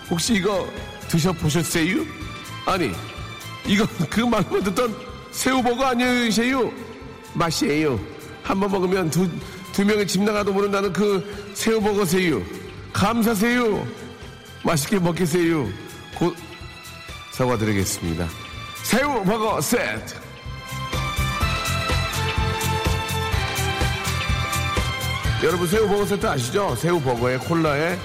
혹시 0.10 0.36
이거 0.36 0.67
드셔보셨어요? 1.10 2.05
아니, 2.65 2.91
이거 3.67 3.86
그 4.10 4.22
말만 4.22 4.63
듣던 4.63 4.96
새우버거 5.31 5.84
아니세요? 5.86 6.72
맛이에요. 7.34 8.00
한 8.43 8.60
번 8.60 8.72
먹으면 8.72 9.10
두, 9.10 9.29
두 9.74 9.86
명의 9.86 10.08
집 10.08 10.24
나가도 10.24 10.53
모른다는 10.53 10.91
그 10.93 11.51
새우버거세요. 11.53 12.41
감사세요. 12.93 13.86
맛있게 14.63 15.00
먹겠어요. 15.00 15.67
곧 16.17 16.36
사과드리겠습니다. 17.31 18.27
새우 18.84 19.24
버거 19.24 19.62
세트. 19.62 20.15
여러분 25.43 25.67
새우 25.67 25.88
버거 25.88 26.05
세트 26.05 26.27
아시죠? 26.27 26.75
새우 26.75 27.00
버거에 27.00 27.38
콜라에 27.38 27.98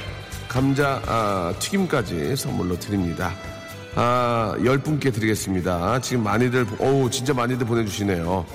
감자 0.49 1.03
아, 1.07 1.53
튀김까지 1.59 2.37
선물로 2.37 2.79
드립니다. 2.79 3.33
아, 3.97 4.55
열 4.65 4.79
분께 4.79 5.11
드리겠습니다. 5.11 6.01
지금 6.01 6.23
많이들, 6.23 6.67
어우, 6.79 7.11
진짜 7.11 7.33
많이들 7.35 7.67
보내주시네요. 7.67 8.47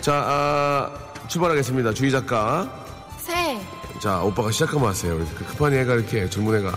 자, 0.00 0.12
아, 0.14 0.90
출발하겠습니다. 1.28 1.94
주희 1.94 2.10
작가. 2.10 2.70
새, 3.18 3.58
자, 4.02 4.20
오빠가 4.20 4.50
시작하면 4.50 4.88
하세요. 4.88 5.16
그 5.16 5.44
급한 5.44 5.72
애가 5.72 5.94
이렇게 5.94 6.28
젊은 6.28 6.58
애가. 6.58 6.76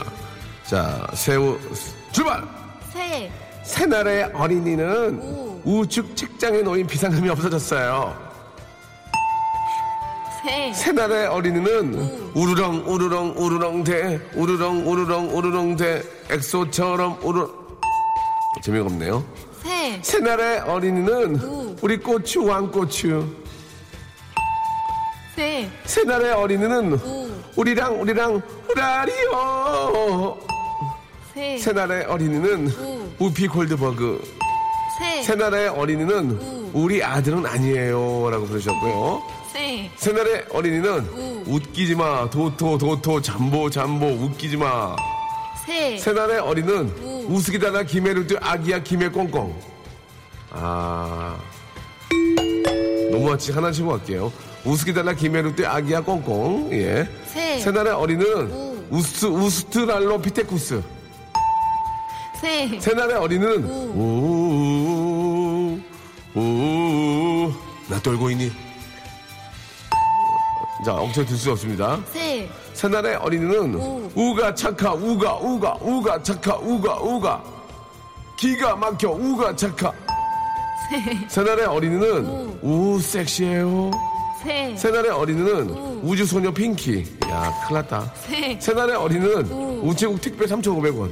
자, 0.64 1.08
새우, 1.16 1.58
출발! 2.12 2.44
새, 2.94 3.32
새날의 3.64 4.26
어린이는 4.26 5.20
우. 5.24 5.60
우측 5.66 6.16
책장에 6.16 6.62
놓인 6.62 6.86
비상금이 6.86 7.28
없어졌어요. 7.30 8.16
새, 10.44 10.72
새날의 10.72 11.26
어린이는 11.26 12.32
우르렁 12.36 12.84
우르렁 12.86 13.34
우르렁 13.36 13.84
대 13.84 14.22
우르렁 14.36 14.88
우르렁 14.88 15.36
우르렁 15.36 15.76
대 15.78 16.04
엑소처럼 16.30 17.18
우르 17.24 17.48
재미가 18.62 18.86
없네요. 18.86 19.26
새, 19.64 20.00
새날의 20.04 20.60
어린이는 20.60 21.42
우. 21.42 21.76
우리 21.82 21.98
고추 21.98 22.46
왕고추 22.46 23.45
새, 25.36 25.70
새날의 25.86 26.32
어린이는 26.32 26.94
우. 26.94 27.30
우리랑 27.56 28.02
우리랑 28.02 28.42
후라리오 28.68 30.38
새, 31.34 31.58
새날의 31.58 32.06
어린이는 32.06 32.68
우. 32.68 33.10
우피 33.20 33.48
골드버그. 33.48 34.24
새, 35.00 35.22
새날의 35.24 35.68
어린이는 35.70 36.32
우. 36.42 36.70
우리 36.74 37.04
아들은 37.04 37.46
아니에요. 37.46 38.30
라고 38.30 38.46
부르셨고요. 38.46 39.22
새, 39.52 39.90
새날의 39.98 40.46
어린이는 40.52 41.00
우. 41.14 41.44
웃기지 41.48 41.96
마. 41.96 42.30
도토 42.30 42.78
도토 42.78 43.22
잠보 43.22 43.70
잠보 43.70 44.06
웃기지 44.06 44.56
마. 44.56 44.96
새, 45.66 45.98
새날의 45.98 46.40
어린은 46.40 46.94
우. 47.02 47.26
우스기다나 47.36 47.84
김해를 47.84 48.26
아기야 48.40 48.80
김해 48.80 49.10
꽁꽁. 49.10 49.54
아. 50.52 51.38
너무 53.12 53.30
같이 53.30 53.52
하나 53.52 53.72
치고 53.72 53.90
갈게요 53.90 54.32
우스기다나 54.66 55.14
김해를 55.14 55.54
아기야 55.66 56.02
꽁꽁. 56.02 56.70
예. 56.74 57.08
새. 57.28 57.60
새날의 57.60 57.94
어린은 57.94 58.26
우. 58.52 58.76
우스 58.90 59.26
우스트랄로 59.26 60.20
피테쿠스. 60.22 60.82
새, 62.42 62.80
새날의 62.80 63.16
어린은 63.16 63.64
우우나 66.36 68.00
떨고 68.04 68.30
있니? 68.32 68.52
자 70.86 70.94
억지로 70.94 71.26
들수 71.26 71.52
없습니다. 71.52 72.00
새, 72.12 72.48
새날의 72.74 73.16
어린이는 73.16 73.76
우. 73.76 74.12
우가 74.14 74.54
착하 74.54 74.94
우가 74.94 75.36
우가 75.38 75.78
우가 75.82 76.22
착하 76.22 76.56
우가 76.58 76.96
우가. 77.00 77.44
기가 78.38 78.76
막혀 78.76 79.10
우가 79.12 79.56
착하. 79.56 79.92
새, 80.90 81.28
새날의 81.30 81.66
어린이는 81.66 82.60
우 82.62 83.00
섹시해요 83.02 83.90
새, 84.46 84.76
새날의 84.78 85.10
어린이는 85.12 85.70
우 86.04 86.16
주 86.16 86.26
소녀 86.26 86.52
핑키. 86.52 87.04
야 87.30 87.52
큰일 87.68 87.82
났다. 87.82 88.14
새, 88.16 88.58
새날의 88.60 88.96
어린이는 88.96 89.52
우. 89.52 89.82
우체국 89.90 90.22
택배 90.22 90.46
3,500원. 90.46 91.10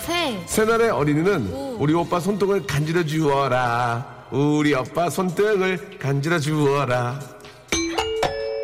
새, 0.00 0.38
새날의 0.46 0.90
어린이는 0.90 1.48
우. 1.52 1.76
우리 1.80 1.92
오빠 1.94 2.18
손등을 2.20 2.66
간지러 2.66 3.04
주어라. 3.04 4.26
우리 4.30 4.74
오빠 4.74 5.10
손등을 5.10 5.98
간지러 5.98 6.38
주어라. 6.38 7.20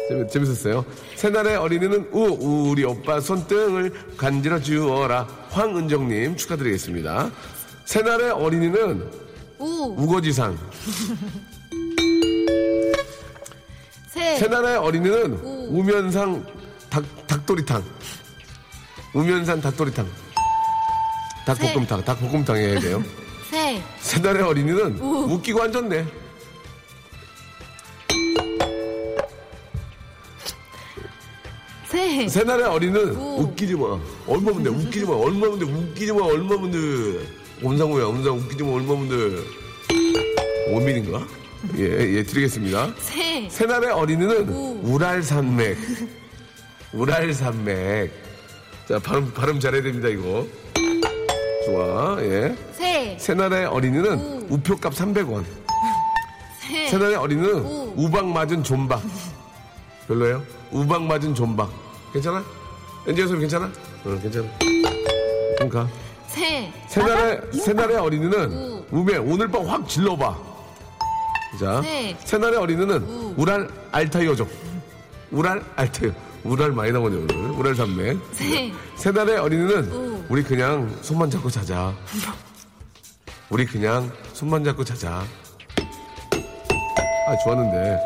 재밌, 0.09 0.29
재밌 0.31 0.49
었어요. 0.51 0.85
새날의 1.17 1.57
어린이는 1.57 2.09
우 2.13 2.71
우리 2.71 2.85
오빠 2.85 3.21
손등을 3.21 3.93
간지러 4.17 4.61
주어라. 4.61 5.27
황은정님 5.51 6.37
축하드리겠습니다. 6.37 7.31
새날의 7.85 8.31
어린이는 8.31 9.22
우, 9.63 9.95
우거지상 9.97 10.59
새, 14.09 14.37
새날의 14.39 14.77
어린이는 14.77 15.39
우 15.71 15.85
면상 15.85 16.45
닭, 16.91 17.05
닭도리탕 17.29 17.85
우면산 19.15 19.61
닭도리탕 19.61 20.09
닭볶음탕 21.47 22.05
닭볶음탕 22.05 22.57
해야 22.57 22.81
돼요 22.81 23.05
새, 23.49 23.81
새날의 24.01 24.43
어린이는 24.43 24.99
웃기고 24.99 25.63
앉았네. 25.63 26.07
새, 31.87 32.27
새날의 32.29 32.65
어린이는 32.67 33.15
웃기지 33.15 33.75
마. 33.75 33.99
얼마면 34.27 34.63
돼? 34.63 34.71
웃기지 34.71 35.05
마. 35.05 35.13
얼마면 35.15 35.59
돼? 35.59 35.67
웃기지 35.67 36.13
마. 36.15 36.25
얼마면 36.25 36.71
돼? 36.71 37.42
온상호야, 37.63 38.07
온상 38.07 38.37
웃기지 38.39 38.63
마. 38.65 38.73
얼마면 38.73 39.09
돼? 39.09 40.73
원민인가? 40.73 41.27
예, 41.77 41.85
예, 42.17 42.23
드리겠습니다. 42.25 42.93
새, 42.99 43.49
새날의 43.49 43.91
어린이는 43.93 44.49
우랄산맥. 44.83 45.79
우랄산맥. 46.93 48.13
자, 48.89 48.99
발음, 48.99 49.33
발음 49.33 49.61
잘해야 49.61 49.83
됩니다, 49.83 50.09
이거. 50.09 50.47
좋아, 51.67 52.17
예. 52.21 52.57
새, 52.73 53.17
새날의 53.19 53.67
어린이는 53.67 54.47
우표값 54.51 54.93
300원. 54.95 55.45
새, 56.61 56.89
새날의 56.89 57.15
어린이는 57.17 57.55
우. 57.61 57.93
우박 57.97 58.27
맞은 58.27 58.65
존박. 58.65 59.03
별로예요? 60.09 60.43
우박 60.73 61.05
맞은 61.05 61.35
존박. 61.35 61.71
괜찮아? 62.13 62.45
엔지니어 63.07 63.29
소리 63.29 63.41
괜찮아? 63.41 63.71
응, 64.07 64.21
괜찮아. 64.21 64.49
그럼 65.59 65.69
가. 65.69 65.89
새, 66.33 66.73
새날의, 66.89 67.41
새날의 67.53 67.97
어린이는 67.99 68.85
우매, 68.91 69.17
오늘 69.19 69.49
밤 69.49 69.67
확 69.67 69.89
질러봐. 69.89 70.37
자. 71.61 71.81
네. 71.83 72.17
새날의 72.25 72.59
어린이는 72.59 73.35
우 73.37 73.45
랄 73.45 73.69
알타이어족. 73.93 74.49
우랄 75.31 75.63
알타이어. 75.77 76.13
우랄 76.45 76.73
많이 76.73 76.91
나오네, 76.93 77.17
오늘. 77.17 77.51
우랄 77.51 77.75
산맥. 77.75 78.19
새, 78.33 78.73
새날의 78.97 79.37
어린이는 79.39 79.93
우. 79.93 80.25
우리 80.29 80.43
그냥 80.43 80.95
손만 81.03 81.31
잡고 81.31 81.51
자자. 81.51 81.95
우리 83.51 83.67
그냥 83.67 84.11
손만 84.33 84.65
잡고 84.65 84.83
자자. 84.85 85.23
아, 87.27 87.37
좋았는데. 87.45 87.99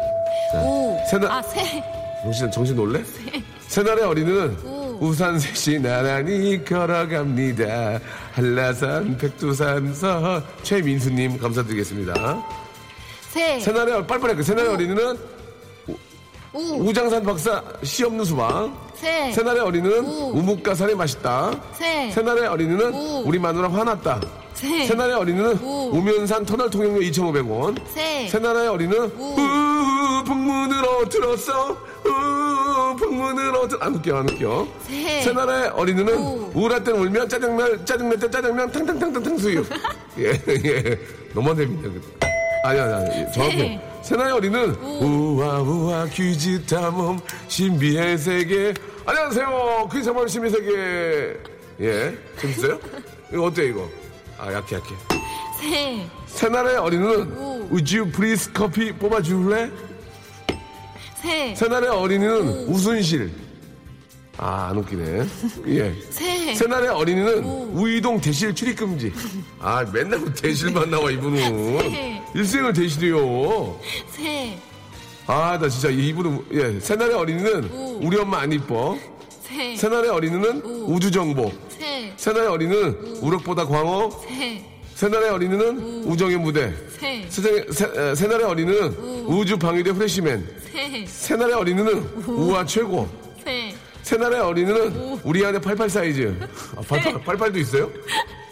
자, 0.52 0.60
우, 0.62 0.98
새날, 1.10 1.30
아, 1.30 1.42
새, 1.42 1.82
정신, 2.22 2.50
정신 2.50 2.76
놀래? 2.76 3.02
새날의 3.68 4.04
어린이는 4.04 4.58
우. 4.64 4.75
우산 5.00 5.38
셋이 5.38 5.78
나란히 5.80 6.64
걸어갑니다. 6.64 8.00
한라산, 8.32 9.16
백두산서 9.18 10.42
최민수님 10.62 11.38
감사드리겠습니다. 11.38 12.42
새, 13.30 13.60
새날의 13.60 13.94
어- 13.96 14.06
빨리빨리 14.06 14.34
그 14.36 14.42
새날의 14.42 14.70
어린이는 14.72 15.18
우, 16.54 16.88
우장산 16.88 17.22
박사 17.22 17.62
시 17.82 18.04
없는 18.04 18.24
수박. 18.24 18.70
새, 18.94 19.30
새날의 19.32 19.60
어린이는 19.60 20.04
우. 20.04 20.32
우뭇가살이 20.38 20.94
맛있다. 20.94 21.50
새, 21.74 22.10
새날의 22.10 22.46
어린이는 22.46 22.94
우. 22.94 23.22
우리 23.26 23.38
마누라 23.38 23.70
화났다. 23.70 24.20
새, 24.54 24.86
새날의 24.86 25.14
어린이는 25.16 25.58
우. 25.62 25.90
우면산 25.92 26.46
터널 26.46 26.70
통행료 26.70 27.00
2,500원. 27.00 27.78
새, 27.92 28.26
새나라의 28.28 28.68
어린이는 28.68 29.12
우. 29.18 29.34
우 29.38 30.24
북문으로 30.24 31.08
들었어 31.10 31.72
우 32.06 32.75
북문으로 32.96 33.68
들... 33.68 33.78
안 33.82 33.94
웃겨 33.94 34.16
안 34.16 34.28
웃겨 34.28 34.68
새. 34.88 35.22
새나라의 35.22 35.68
어린이는 35.70 36.14
우. 36.16 36.50
우울할 36.54 36.82
땐 36.82 36.94
울면 36.96 37.28
짜장면 37.28 37.84
짜장면 37.86 38.18
때 38.18 38.30
짜장면 38.30 38.72
탕탕탕탕탕 38.72 39.38
수육 39.38 39.66
예예 40.18 40.98
너무 41.34 41.54
재밌네 41.54 41.88
아니, 42.64 42.80
아니, 42.80 42.94
아니. 42.94 43.32
정확히. 43.32 43.58
새. 43.58 43.80
새나의 44.02 44.32
어린이는 44.32 44.74
우와, 44.74 45.60
우와, 45.60 46.06
퀴즈 46.06 46.64
탐험, 46.66 47.18
신비의 47.46 48.18
세계. 48.18 48.74
안녕하세요. 49.04 49.88
퀴즈 49.92 50.06
탐험, 50.06 50.26
신비의 50.26 50.50
세계. 50.52 51.36
예. 51.80 52.18
재밌어요? 52.40 52.78
이거 53.32 53.44
어때, 53.44 53.66
이거? 53.66 53.88
아, 54.38 54.52
약해, 54.52 54.76
약해. 54.76 54.94
새, 55.60 56.06
새나의 56.26 56.76
어린이는 56.76 57.36
오. 57.38 57.68
You 57.70 58.10
please 58.10 58.50
커피 58.52 58.92
뽑아줄래? 58.92 59.70
새, 61.26 61.54
새날의 61.56 61.90
어린이는 61.90 62.68
우순실. 62.68 63.32
아, 64.38 64.68
안 64.70 64.76
웃기네. 64.76 65.26
예. 65.68 65.92
새, 66.10 66.54
새날의 66.54 66.88
어린이는 66.90 67.44
우 67.74 67.88
이동 67.88 68.20
대실 68.20 68.54
출입금지. 68.54 69.12
아, 69.58 69.84
맨날 69.92 70.20
그 70.20 70.32
대실만 70.32 70.88
나와, 70.90 71.10
이분은. 71.10 71.78
새. 71.80 72.22
일생을 72.34 72.72
대실이요. 72.72 73.80
새, 74.10 74.56
아, 75.26 75.58
나 75.60 75.68
진짜 75.68 75.88
이분은, 75.88 76.44
예. 76.52 76.78
새날의 76.78 77.14
어린이는 77.16 77.70
우. 77.72 78.00
우리 78.02 78.16
엄마 78.18 78.38
안 78.42 78.52
이뻐. 78.52 78.96
새, 79.42 79.74
새날의 79.74 80.10
어린이는 80.10 80.62
우. 80.64 80.94
우주정복. 80.94 81.52
새, 81.70 82.12
새날의 82.16 82.48
어린이는 82.48 83.16
우럭보다 83.22 83.66
광어. 83.66 84.10
새, 84.28 84.64
새날의 84.96 85.28
어린이는 85.28 86.04
우 86.06 86.16
정의 86.16 86.38
무대. 86.38 86.72
새, 86.98 87.26
세상에, 87.28 87.64
새, 87.70 87.84
에, 87.84 88.14
새날의 88.14 88.46
어린이는 88.46 88.86
우 89.26 89.44
주 89.44 89.58
방위대 89.58 89.92
프레시맨. 89.92 90.48
새, 90.72 91.04
새날의 91.06 91.54
어린이는 91.54 91.98
우 92.26 92.50
와 92.52 92.64
최고. 92.64 93.06
새, 93.44 93.74
새날의 94.02 94.40
어린이는 94.40 95.20
우리 95.22 95.44
안에 95.44 95.58
88 95.58 95.90
사이즈. 95.90 96.34
아, 96.76 96.80
88, 96.88 97.36
88도 97.36 97.56
있어요? 97.58 97.90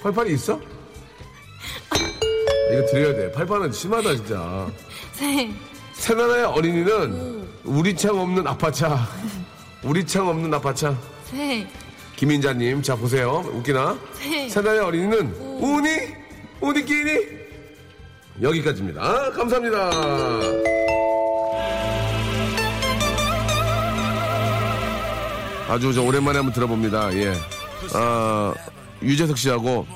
88이 0.03 0.33
있어? 0.33 0.61
이거 2.73 2.87
드려야 2.91 3.15
돼. 3.15 3.33
88은 3.33 3.73
심하다, 3.73 4.15
진짜. 4.17 4.71
새, 5.15 5.49
새날의 5.95 6.45
어린이는 6.45 7.49
우리 7.65 7.97
창 7.97 8.21
없는 8.21 8.47
아파차. 8.47 9.09
우리 9.83 10.05
창 10.05 10.29
없는 10.29 10.53
아파차. 10.53 10.95
새, 11.25 11.67
김인자님, 12.17 12.83
자, 12.83 12.95
보세요. 12.97 13.43
웃기나? 13.51 13.99
새. 14.13 14.47
새날의 14.51 14.81
어린이는 14.81 15.35
우니? 15.59 16.23
우니끼니? 16.65 17.45
여기까지입니다. 18.43 19.03
아, 19.03 19.31
감사합니다. 19.31 19.91
아주 25.69 25.93
저 25.93 26.03
오랜만에 26.03 26.39
한번 26.39 26.53
들어봅니다. 26.53 27.15
예. 27.15 27.33
아, 27.95 28.55
유재석 29.03 29.39
씨하고 29.39 29.87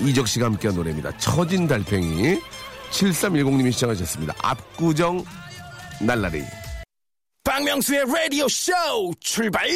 이적 0.00 0.28
씨가 0.28 0.46
함께한 0.46 0.76
노래입니다. 0.76 1.16
처진 1.18 1.66
달팽이. 1.66 2.38
7310님이 2.90 3.72
시청하셨습니다. 3.72 4.34
압구정 4.42 5.24
날라리. 6.00 6.42
박명수의 7.44 8.04
라디오 8.06 8.48
쇼 8.48 8.72
출발! 9.20 9.66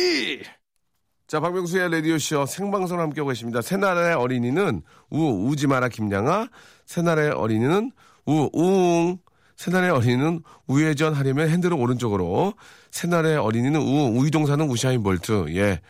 자, 1.27 1.41
박명수의 1.41 1.91
라디오쇼 1.91 2.47
생방송 2.47 3.01
함께하고 3.01 3.31
계십니다. 3.31 3.61
새날의 3.61 4.15
어린이는 4.15 4.83
우, 5.11 5.49
우지 5.49 5.67
마라 5.67 5.89
김양아. 5.89 6.49
새날의 6.85 7.31
어린이는 7.33 7.91
우, 8.27 8.49
우웅. 8.53 9.19
새날의 9.57 9.91
어린이는 9.91 10.43
우회전 10.69 11.15
하려면 11.15 11.49
핸들을 11.49 11.77
오른쪽으로. 11.77 12.55
새날의 12.93 13.39
어린이는 13.39 13.81
우, 13.81 14.21
우이동 14.21 14.47
사는 14.47 14.69
우샤인 14.69 15.03
볼트. 15.03 15.47
예. 15.57 15.81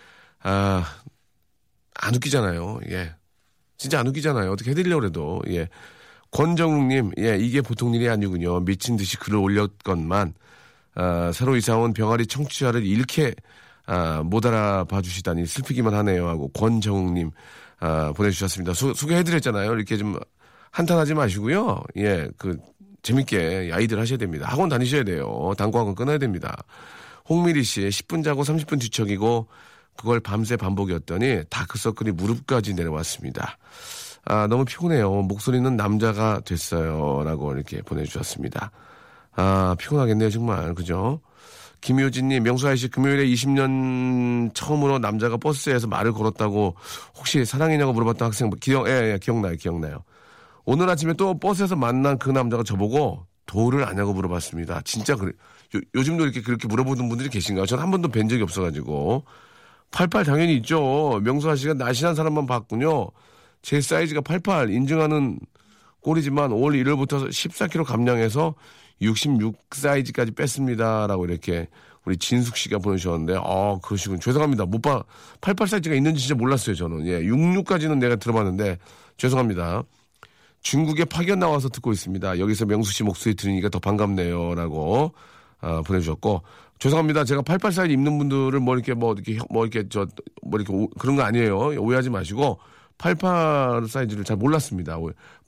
아, 0.43 0.85
안 1.95 2.15
웃기잖아요. 2.15 2.81
예. 2.91 3.15
진짜 3.77 4.01
안 4.01 4.07
웃기잖아요. 4.07 4.51
어떻게 4.51 4.71
해드리려고 4.71 5.01
그래도. 5.01 5.43
예. 5.49 5.69
권정욱님, 6.31 7.13
예, 7.19 7.37
이게 7.37 7.61
보통 7.61 7.95
일이 7.95 8.09
아니군요. 8.09 8.61
미친 8.61 8.97
듯이 8.97 9.17
글을 9.19 9.39
올렸건만, 9.39 10.35
아, 10.95 11.31
새로 11.33 11.57
이사 11.57 11.77
온 11.77 11.93
병아리 11.93 12.27
청취자를 12.27 12.85
이렇게, 12.85 13.35
아, 13.87 14.23
못 14.25 14.45
알아봐 14.45 15.01
주시다니 15.03 15.47
슬프기만 15.47 15.95
하네요. 15.95 16.29
하고, 16.29 16.49
권정욱님, 16.49 17.31
아, 17.81 18.13
보내주셨습니다. 18.17 18.75
소, 18.75 18.93
소개해드렸잖아요. 18.95 19.73
이렇게 19.75 19.97
좀 19.97 20.19
한탄하지 20.73 21.15
마시고요. 21.15 21.83
예, 21.97 22.29
그, 22.37 22.59
재밌게 23.03 23.71
아이들 23.73 24.01
하셔야 24.01 24.19
됩니다. 24.19 24.47
학원 24.49 24.69
다니셔야 24.69 25.05
돼요. 25.05 25.53
당구학원 25.57 25.95
끊어야 25.95 26.19
됩니다. 26.19 26.57
홍미리 27.29 27.63
씨, 27.63 27.83
10분 27.83 28.25
자고 28.25 28.43
30분 28.43 28.81
뒤척이고, 28.81 29.47
그걸 29.97 30.21
밤새 30.21 30.57
반복이었더니 30.57 31.45
다크서클이 31.49 32.13
무릎까지 32.13 32.75
내려왔습니다. 32.75 33.59
아, 34.25 34.47
너무 34.49 34.65
피곤해요. 34.65 35.23
목소리는 35.23 35.77
남자가 35.77 36.41
됐어요. 36.45 37.23
라고 37.25 37.55
이렇게 37.55 37.81
보내주셨습니다. 37.83 38.73
아, 39.37 39.77
피곤하겠네요, 39.79 40.31
정말. 40.31 40.75
그죠? 40.75 41.21
김효진님, 41.87 42.43
명수아이 42.43 42.77
씨, 42.77 42.89
금요일에 42.89 43.25
20년 43.27 44.53
처음으로 44.55 44.99
남자가 44.99 45.37
버스에서 45.37 45.87
말을 45.87 46.13
걸었다고 46.13 46.75
혹시 47.17 47.45
사랑이냐고 47.45 47.93
물어봤던 47.93 48.27
학생, 48.27 48.51
기억, 48.61 48.89
예, 48.89 49.13
예, 49.13 49.19
기억나요, 49.23 49.55
기억나요. 49.55 50.03
오늘 50.65 50.91
아침에 50.91 51.13
또 51.13 51.39
버스에서 51.39 51.77
만난 51.77 52.19
그 52.19 52.29
남자가 52.31 52.65
저보고 52.65 53.25
도를 53.47 53.85
아냐고 53.85 54.13
물어봤습니다. 54.15 54.81
진짜 54.85 55.15
그래. 55.15 55.31
요, 55.77 55.81
요즘도 55.95 56.25
이렇게 56.25 56.41
그렇게 56.43 56.67
물어보는 56.67 57.09
분들이 57.09 57.29
계신가요? 57.29 57.67
전 57.67 57.79
한 57.79 57.93
번도 57.93 58.09
뵌 58.09 58.27
적이 58.29 58.43
없어가지고. 58.43 59.23
88 59.93 60.25
당연히 60.25 60.57
있죠. 60.57 61.21
명수아 61.23 61.55
씨가 61.55 61.75
날씬한 61.75 62.17
사람만 62.17 62.47
봤군요. 62.47 63.11
제 63.63 63.81
사이즈가 63.81 64.23
88 64.23 64.71
인증하는 64.71 65.39
꼴이지만 66.01 66.51
올 66.51 66.73
1월부터 66.73 67.29
14kg 67.29 67.85
감량해서 67.85 68.57
66 69.03 69.57
사이즈까지 69.73 70.33
뺐습니다라고 70.33 71.27
이렇게 71.27 71.69
우리 72.05 72.17
진숙 72.17 72.57
씨가 72.57 72.79
보내주셨는데 72.79 73.41
아 73.45 73.79
그러시군. 73.83 74.21
죄송합니다. 74.21 74.65
못 74.67 74.81
봐. 74.81 75.03
88 75.41 75.67
사이즈가 75.69 75.95
있는지 75.97 76.21
진짜 76.21 76.35
몰랐어요 76.35 76.75
저는. 76.77 77.07
예 77.07 77.21
66까지는 77.23 77.99
내가 77.99 78.17
들어봤는데 78.17 78.79
죄송합니다. 79.17 79.83
중국에 80.61 81.05
파견 81.05 81.39
나와서 81.39 81.69
듣고 81.69 81.93
있습니다. 81.93 82.39
여기서 82.39 82.67
명수 82.67 82.93
씨 82.93 83.03
목소리 83.03 83.35
들으니까 83.35 83.69
더 83.69 83.79
반갑네요 83.79 84.55
라고 84.55 85.13
아, 85.61 85.83
보내주셨고 85.83 86.43
죄송합니다. 86.79 87.25
제가 87.25 87.43
88 87.43 87.73
사이즈 87.73 87.93
입는 87.95 88.19
분들을 88.19 88.59
뭐 88.61 88.75
이렇게 88.75 88.95
뭐 88.95 89.13
이렇게 89.15 89.39
뭐 89.51 89.65
이렇게 89.67 89.89
저 89.89 90.07
뭐 90.43 90.61
이렇게 90.61 90.73
오- 90.73 90.89
그런 90.99 91.17
거 91.17 91.23
아니에요. 91.23 91.57
오해하지 91.81 92.09
마시고 92.11 92.59
88 92.99 93.89
사이즈를 93.89 94.23
잘 94.25 94.37
몰랐습니다. 94.37 94.97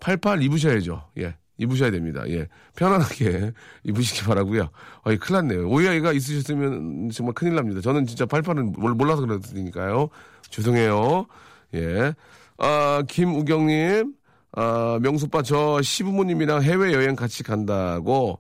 88 0.01 0.43
입으셔야죠. 0.43 1.05
예. 1.19 1.37
입으셔야 1.59 1.91
됩니다. 1.91 2.23
예. 2.29 2.47
편안하게 2.77 3.53
입으시기 3.85 4.23
바라고요 4.25 4.69
어이, 5.05 5.17
큰일 5.19 5.37
났네요. 5.47 5.69
오해가 5.69 6.13
있으셨으면 6.13 7.11
정말 7.11 7.35
큰일 7.35 7.55
납니다. 7.57 7.81
저는 7.81 8.07
진짜 8.07 8.25
88은 8.27 8.79
몰- 8.79 8.95
몰라서 8.95 9.23
그랬으니까요. 9.23 10.09
죄송해요. 10.51 11.27
예. 11.75 12.15
아, 12.59 13.03
김우경님, 13.09 14.15
아, 14.53 14.99
명수빠 15.03 15.43
저 15.43 15.83
시부모님이랑 15.83 16.63
해외여행 16.63 17.15
같이 17.17 17.43
간다고 17.43 18.39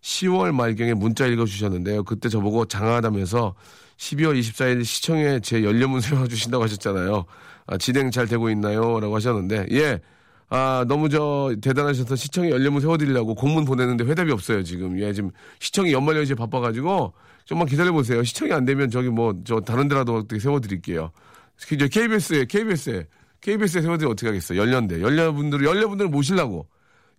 10월 0.00 0.52
말경에 0.52 0.94
문자 0.94 1.26
읽어주셨는데요. 1.26 2.04
그때 2.04 2.28
저보고 2.28 2.64
장하다면서 2.66 3.54
12월 3.98 4.38
24일 4.40 4.84
시청에 4.84 5.38
제 5.40 5.62
연료문 5.62 6.00
세워주신다고 6.02 6.64
하셨잖아요. 6.64 7.24
아, 7.66 7.78
진행 7.78 8.10
잘 8.10 8.26
되고 8.26 8.50
있나요? 8.50 8.98
라고 8.98 9.14
하셨는데, 9.14 9.66
예. 9.72 10.00
아, 10.54 10.84
너무 10.86 11.08
저, 11.08 11.54
대단하셔서 11.62 12.14
시청에 12.14 12.50
연료문 12.50 12.82
세워드리려고 12.82 13.34
공문 13.34 13.64
보내는데 13.64 14.04
회답이 14.04 14.30
없어요, 14.32 14.62
지금. 14.62 15.00
예, 15.00 15.10
지금 15.14 15.30
시청이 15.60 15.94
연말 15.94 16.14
연시에 16.18 16.34
바빠가지고, 16.34 17.14
좀만 17.46 17.66
기다려보세요. 17.68 18.22
시청이 18.22 18.52
안 18.52 18.66
되면 18.66 18.90
저기 18.90 19.08
뭐, 19.08 19.34
저, 19.46 19.60
다른 19.60 19.88
데라도 19.88 20.14
어떻게 20.16 20.38
세워드릴게요. 20.38 21.10
저 21.56 21.88
KBS에, 21.88 22.44
KBS에, 22.44 23.06
KBS에 23.40 23.80
세워드리면 23.80 24.12
어떻게 24.12 24.26
하겠어요? 24.26 24.58
연련대. 24.60 25.00
연려분들을, 25.00 25.64
연려분들을 25.64 26.10
모시려고. 26.10 26.68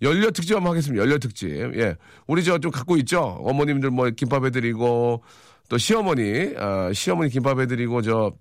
연려 0.04 0.30
특집 0.30 0.56
한번 0.56 0.72
하겠습니다. 0.72 1.04
연려 1.04 1.18
특집. 1.18 1.50
예. 1.50 1.96
우리 2.28 2.44
저 2.44 2.60
좀 2.60 2.70
갖고 2.70 2.98
있죠? 2.98 3.20
어머님들 3.20 3.90
뭐 3.90 4.12
김밥 4.12 4.46
해드리고, 4.46 5.24
또 5.70 5.78
시어머니, 5.80 6.54
아, 6.56 6.94
시어머니 6.94 7.32
김밥 7.32 7.60
해드리고, 7.60 8.04
저, 8.04 8.32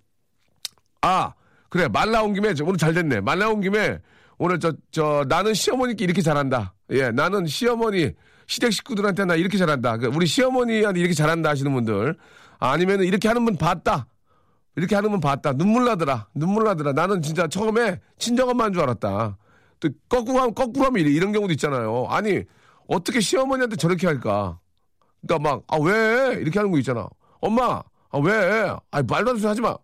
아, 1.01 1.33
그래. 1.71 1.89
말 1.89 2.11
나온 2.11 2.35
김에, 2.35 2.53
저 2.53 2.65
오늘 2.65 2.77
잘 2.77 2.93
됐네. 2.93 3.23
말 3.23 3.39
나온 3.39 3.63
김에, 3.63 3.99
오늘 4.43 4.59
저, 4.59 4.73
저, 4.91 5.25
나는 5.29 5.55
시어머니께 5.55 6.03
이렇게 6.05 6.21
잘한다. 6.21 6.75
예, 6.91 7.13
나는 7.13 7.47
시어머니, 7.47 8.11
시댁 8.49 8.73
식구들한테 8.73 9.25
나 9.25 9.37
이렇게 9.37 9.57
잘한다. 9.57 9.99
그 9.99 10.09
우리 10.09 10.27
시어머니한테 10.27 10.99
이렇게 10.99 11.15
잘한다 11.15 11.51
하시는 11.51 11.73
분들. 11.73 12.17
아니면 12.59 13.05
이렇게 13.05 13.29
하는 13.29 13.45
분 13.45 13.57
봤다. 13.57 14.09
이렇게 14.75 14.97
하는 14.97 15.13
분 15.13 15.21
봤다. 15.21 15.53
눈물 15.53 15.85
나더라. 15.85 16.27
눈물 16.35 16.65
나더라. 16.65 16.93
나는 16.93 17.23
진짜 17.23 17.47
처음에 17.47 18.01
친정엄마인 18.19 18.73
줄 18.73 18.83
알았다. 18.83 19.39
또 19.79 19.89
거꾸로 20.09 20.39
하면 20.41 20.55
거꾸로 20.55 20.87
하면 20.87 21.07
이런 21.07 21.31
경우도 21.31 21.53
있잖아요. 21.53 22.07
아니 22.09 22.43
어떻게 22.89 23.21
시어머니한테 23.21 23.77
저렇게 23.77 24.09
할까? 24.09 24.59
그러니까 25.25 25.51
막 25.51 25.63
아 25.69 25.79
왜 25.79 26.35
이렇게 26.41 26.59
하는 26.59 26.73
거 26.73 26.79
있잖아. 26.79 27.09
엄마 27.41 27.81
아 28.11 28.19
왜? 28.19 28.75
아 28.91 29.03
말도 29.03 29.31
안 29.31 29.37
소리 29.37 29.47
하지 29.47 29.61
마. 29.61 29.77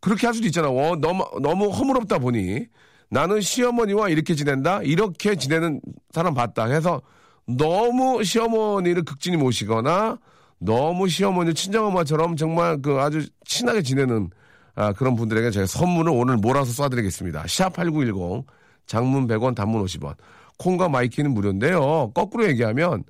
그렇게 0.00 0.26
할 0.26 0.34
수도 0.34 0.48
있잖아. 0.48 0.68
어, 0.68 0.96
너무 0.96 1.24
너무 1.40 1.68
허물없다 1.70 2.18
보니 2.18 2.66
나는 3.12 3.42
시어머니와 3.42 4.08
이렇게 4.08 4.34
지낸다? 4.34 4.80
이렇게 4.84 5.36
지내는 5.36 5.82
사람 6.12 6.32
봤다. 6.32 6.64
해서 6.64 7.02
너무 7.46 8.24
시어머니를 8.24 9.04
극진히 9.04 9.36
모시거나 9.36 10.18
너무 10.58 11.08
시어머니 11.08 11.52
친정엄마처럼 11.52 12.36
정말 12.36 12.80
그 12.80 12.98
아주 13.00 13.26
친하게 13.44 13.82
지내는 13.82 14.30
아, 14.74 14.94
그런 14.94 15.14
분들에게 15.14 15.50
제가 15.50 15.66
선물을 15.66 16.10
오늘 16.10 16.38
몰아서 16.38 16.88
쏴드리겠습니다. 16.88 17.44
샵8910 17.44 18.46
장문 18.86 19.26
100원 19.26 19.54
단문 19.54 19.84
50원 19.84 20.14
콩과 20.58 20.88
마이케이는 20.88 21.32
무료인데요. 21.32 22.12
거꾸로 22.14 22.48
얘기하면 22.48 23.04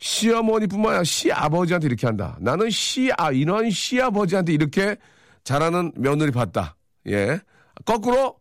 시어머니뿐만 0.00 0.88
아니라 0.90 1.04
시아버지한테 1.04 1.86
이렇게 1.86 2.08
한다. 2.08 2.36
나는 2.40 2.70
시아 2.70 3.30
이런 3.32 3.70
시아버지한테 3.70 4.52
이렇게 4.52 4.96
잘하는 5.44 5.92
며느리 5.94 6.32
봤다. 6.32 6.74
예. 7.06 7.38
거꾸로 7.84 8.38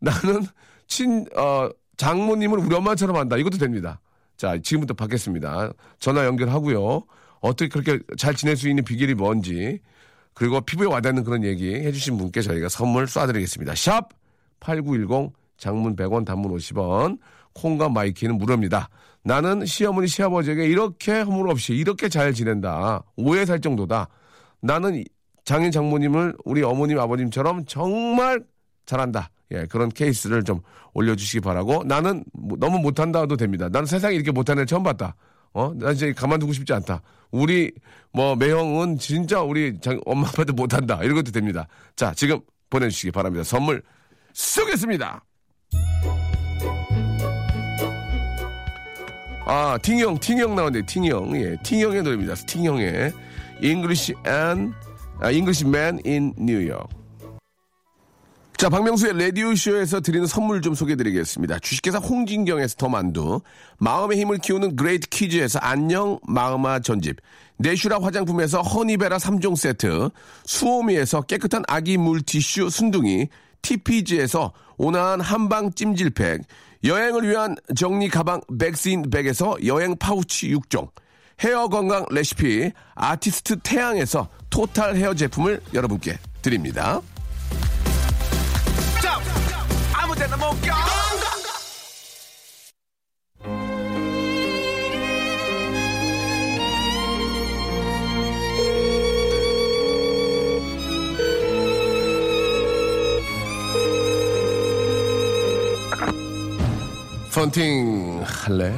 나는 0.00 0.44
친 0.86 1.26
어, 1.36 1.68
장모님을 1.96 2.58
우리 2.58 2.74
엄마처럼 2.74 3.16
한다. 3.16 3.36
이것도 3.36 3.58
됩니다. 3.58 4.00
자, 4.36 4.58
지금부터 4.58 4.94
받겠습니다. 4.94 5.72
전화 5.98 6.24
연결하고요. 6.26 7.02
어떻게 7.40 7.68
그렇게 7.68 8.02
잘 8.18 8.34
지낼 8.34 8.56
수 8.56 8.68
있는 8.68 8.84
비결이 8.84 9.14
뭔지 9.14 9.80
그리고 10.34 10.60
피부에 10.60 10.86
와닿는 10.86 11.24
그런 11.24 11.44
얘기 11.44 11.74
해주신 11.74 12.18
분께 12.18 12.42
저희가 12.42 12.68
선물 12.68 13.06
쏴드리겠습니다. 13.06 13.74
샵 13.74 14.10
8910 14.60 15.32
장문 15.56 15.96
100원 15.96 16.26
단문 16.26 16.54
50원 16.54 17.18
콩과 17.54 17.88
마이케이는 17.88 18.36
무료입니다. 18.36 18.90
나는 19.24 19.64
시어머니 19.64 20.06
시아버지에게 20.06 20.66
이렇게 20.66 21.20
허물 21.20 21.48
없이 21.50 21.74
이렇게 21.74 22.08
잘 22.08 22.32
지낸다. 22.34 23.02
오해 23.16 23.46
살 23.46 23.60
정도다. 23.60 24.08
나는 24.60 25.02
장인 25.44 25.70
장모님을 25.70 26.36
우리 26.44 26.62
어머님 26.62 26.98
아버님처럼 26.98 27.64
정말 27.66 28.44
잘한다. 28.84 29.30
예, 29.52 29.66
그런 29.66 29.88
케이스를 29.88 30.42
좀 30.42 30.60
올려주시기 30.94 31.40
바라고 31.40 31.84
나는 31.84 32.24
뭐 32.32 32.56
너무 32.58 32.78
못한다 32.78 33.26
도 33.26 33.36
됩니다. 33.36 33.68
나는 33.68 33.86
세상에 33.86 34.14
이렇게 34.14 34.30
못하는 34.30 34.62
애 34.62 34.66
처음 34.66 34.82
봤다. 34.82 35.14
어, 35.52 35.72
나 35.74 35.90
이제 35.90 36.12
가만두고 36.12 36.52
싶지 36.52 36.72
않다. 36.72 37.00
우리 37.30 37.72
뭐 38.12 38.36
매형은 38.36 38.98
진짜 38.98 39.40
우리 39.40 39.78
장, 39.80 40.00
엄마 40.04 40.28
아빠도 40.28 40.52
못한다. 40.52 41.00
이런 41.02 41.14
것도 41.14 41.32
됩니다. 41.32 41.66
자, 41.94 42.12
지금 42.14 42.40
보내주시기 42.70 43.10
바랍니다. 43.12 43.44
선물 43.44 43.82
쏘겠습니다. 44.32 45.24
아, 49.48 49.78
팅형, 49.80 50.18
팅형 50.18 50.56
나왔네, 50.56 50.84
팅형. 50.86 51.36
예, 51.40 51.56
팅형의 51.62 52.02
노래입니다. 52.02 52.34
팅형의 52.34 53.12
English 53.62 54.12
and, 54.26 54.74
아, 55.20 55.30
Englishman 55.30 56.00
in 56.04 56.34
New 56.36 56.68
York. 56.68 57.05
자, 58.56 58.70
박명수의 58.70 59.18
라디오쇼에서 59.18 60.00
드리는 60.00 60.26
선물 60.26 60.62
좀 60.62 60.74
소개해 60.74 60.96
드리겠습니다. 60.96 61.58
주식회사 61.58 61.98
홍진경에서 61.98 62.76
더 62.76 62.88
만두, 62.88 63.42
마음의 63.76 64.18
힘을 64.18 64.38
키우는 64.38 64.76
그레이트 64.76 65.08
키즈에서 65.10 65.58
안녕 65.58 66.18
마음아 66.26 66.78
전집, 66.80 67.16
내슈라 67.58 67.98
화장품에서 68.00 68.62
허니베라 68.62 69.18
3종 69.18 69.56
세트, 69.56 70.08
수오미에서 70.46 71.22
깨끗한 71.22 71.64
아기 71.68 71.98
물티슈 71.98 72.70
순둥이, 72.70 73.28
TPG에서 73.60 74.54
온화한 74.78 75.20
한방 75.20 75.70
찜질팩, 75.74 76.40
여행을 76.82 77.28
위한 77.28 77.56
정리 77.76 78.08
가방 78.08 78.40
백스인 78.58 79.10
백에서 79.10 79.58
여행 79.66 79.96
파우치 79.98 80.54
6종, 80.54 80.88
헤어 81.40 81.68
건강 81.68 82.06
레시피 82.10 82.72
아티스트 82.94 83.58
태양에서 83.58 84.28
토탈 84.48 84.96
헤어 84.96 85.12
제품을 85.12 85.60
여러분께 85.74 86.18
드립니다. 86.40 87.02
펀팅 107.36 108.24
할래? 108.24 108.74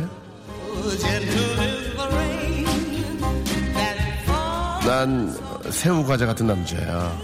난 4.84 5.32
새우 5.70 6.04
과자 6.04 6.26
같은 6.26 6.48
남자야. 6.48 7.16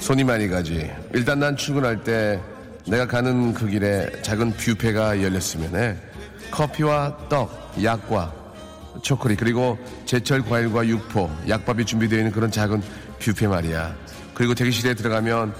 손이 0.00 0.24
많이 0.24 0.48
가지. 0.48 0.90
일단 1.12 1.40
난 1.40 1.56
출근할 1.56 2.02
때 2.02 2.40
내가 2.86 3.06
가는 3.06 3.54
그 3.54 3.68
길에 3.68 4.10
작은 4.22 4.56
뷔페가 4.56 5.22
열렸으면 5.22 5.76
해. 5.76 5.96
커피와 6.50 7.16
떡, 7.28 7.50
약과 7.82 8.32
초콜릿 9.02 9.38
그리고 9.38 9.78
제철 10.04 10.42
과일과 10.42 10.86
육포, 10.86 11.30
약밥이 11.48 11.84
준비되어 11.84 12.18
있는 12.18 12.32
그런 12.32 12.50
작은 12.50 12.82
뷔페 13.18 13.46
말이야. 13.46 13.94
그리고 14.34 14.54
대기실에 14.54 14.94
들어가면 14.94 15.54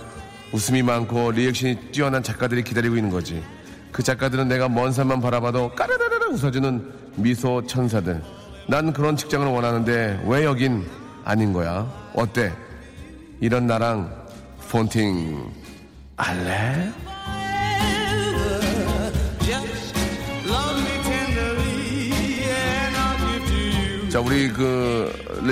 웃음이 0.52 0.82
많고 0.82 1.30
리액션이 1.32 1.92
뛰어난 1.92 2.22
작가들이 2.22 2.62
기다리고 2.62 2.96
있는 2.96 3.10
거지. 3.10 3.42
그 3.90 4.02
작가들은 4.02 4.48
내가 4.48 4.68
먼 4.68 4.92
산만 4.92 5.20
바라봐도 5.20 5.74
까르르르 5.74 6.32
웃어주는 6.32 6.92
미소 7.16 7.64
천사들. 7.66 8.22
난 8.68 8.92
그런 8.92 9.16
직장을 9.16 9.46
원하는데 9.46 10.24
왜 10.26 10.44
여긴 10.44 10.86
아닌 11.24 11.52
거야? 11.52 11.90
어때? 12.14 12.52
이런 13.40 13.66
나랑 13.66 14.10
폰팅 14.70 15.50
할래? 16.16 16.90
자, 24.12 24.20
우리 24.20 24.52
그 24.52 25.10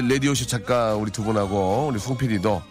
레디오쇼 0.08 0.46
작가 0.46 0.94
우리 0.94 1.10
두 1.10 1.22
분하고 1.24 1.86
우리 1.90 1.98
송 1.98 2.16
PD도 2.18 2.62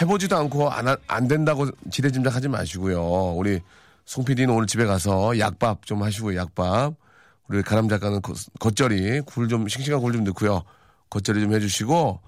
해보지도 0.00 0.36
않고 0.36 0.70
안, 0.70 0.88
하- 0.88 0.96
안 1.08 1.28
된다고 1.28 1.68
지레짐작 1.90 2.34
하지 2.34 2.48
마시고요. 2.48 3.34
우리 3.36 3.60
송 4.06 4.24
PD는 4.24 4.54
오늘 4.54 4.66
집에 4.66 4.86
가서 4.86 5.38
약밥 5.38 5.84
좀 5.84 6.02
하시고 6.02 6.34
약밥. 6.36 6.94
우리 7.48 7.62
가람 7.62 7.88
작가는 7.88 8.22
거- 8.22 8.32
겉절이 8.60 9.22
굴 9.26 9.48
좀 9.48 9.68
싱싱한 9.68 10.00
굴 10.00 10.12
좀 10.14 10.24
넣고요. 10.24 10.62
겉절이 11.10 11.40
좀 11.40 11.52
해주시고 11.52 12.20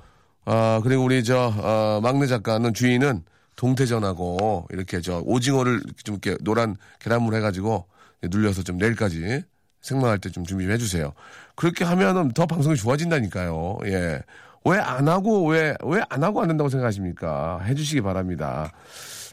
아 0.44 0.80
그리고 0.82 1.04
우리 1.04 1.24
저 1.24 1.52
어, 1.56 2.00
막내 2.02 2.26
작가는 2.26 2.74
주인은 2.74 3.22
동태전하고 3.56 4.66
이렇게 4.70 5.00
저 5.00 5.20
오징어를 5.24 5.82
좀 6.04 6.18
이렇게 6.22 6.36
노란 6.42 6.76
계란물 6.98 7.34
해가지고 7.36 7.86
눌려서 8.22 8.62
좀 8.64 8.76
내일까지 8.76 9.44
생방할 9.80 10.18
때 10.18 10.30
좀 10.30 10.44
준비 10.44 10.64
좀 10.64 10.72
해주세요. 10.72 11.12
그렇게 11.54 11.84
하면은 11.84 12.30
더 12.32 12.46
방송이 12.46 12.76
좋아진다니까요. 12.76 13.78
예. 13.86 14.20
왜 14.64 14.78
안 14.78 15.08
하고 15.08 15.46
왜 15.48 15.74
왜 15.82 16.02
안 16.08 16.22
하고 16.22 16.40
안 16.40 16.48
된다고 16.48 16.68
생각하십니까? 16.70 17.60
해주시기 17.64 18.00
바랍니다. 18.00 18.70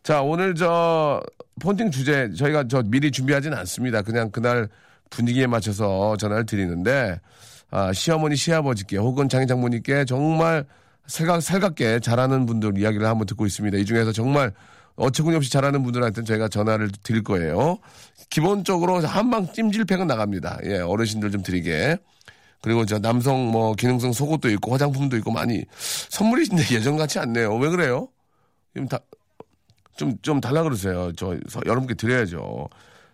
자 0.02 0.22
오늘 0.22 0.56
저 0.56 1.22
폰팅 1.62 1.92
주제 1.92 2.32
저희가 2.36 2.66
저 2.68 2.82
미리 2.84 3.12
준비하진 3.12 3.54
않습니다. 3.54 4.02
그냥 4.02 4.32
그날 4.32 4.68
분위기에 5.12 5.46
맞춰서 5.48 6.18
전화를 6.18 6.46
드리는데 6.46 7.20
아, 7.72 7.94
시어머니 7.94 8.36
시아버지께 8.36 8.98
혹은 8.98 9.30
장인 9.30 9.48
장모님께 9.48 10.06
정말 10.06 10.66
살갑, 11.06 11.44
살갑게 11.44 12.00
잘하는 12.00 12.46
분들 12.48 12.78
이야기를 12.78 13.06
한번 13.06 13.28
듣고 13.28 13.46
있습니다. 13.46 13.78
이 13.78 13.86
중에서 13.86 14.12
정말 14.12 14.52
어처구니 15.00 15.36
없이 15.36 15.50
잘하는 15.52 15.84
분들한테는 15.84 16.26
저희가 16.26 16.48
전화를 16.50 16.90
드릴 17.04 17.24
거예요. 17.24 17.80
기본적으로 18.30 19.00
한방 19.00 19.52
찜질팩은 19.52 20.08
나갑니다. 20.08 20.60
예, 20.66 20.78
어르신들 20.80 21.32
좀 21.32 21.42
드리게. 21.42 21.98
그리고 22.62 22.86
저 22.86 23.00
남성 23.00 23.50
뭐 23.52 23.74
기능성 23.74 24.12
속옷도 24.12 24.50
있고 24.52 24.74
화장품도 24.74 25.16
있고 25.18 25.32
많이 25.32 25.64
선물이 26.10 26.48
근데 26.50 26.64
예전 26.76 26.98
같지 26.98 27.18
않네요. 27.20 27.56
왜 27.56 27.70
그래요? 27.70 28.10
좀 28.76 28.88
다, 28.88 29.00
좀, 29.96 30.18
좀 30.22 30.42
달라 30.42 30.64
그러세요. 30.64 31.12
저, 31.16 31.38
서- 31.48 31.62
여러분께 31.66 31.94
드려야죠. 31.94 32.68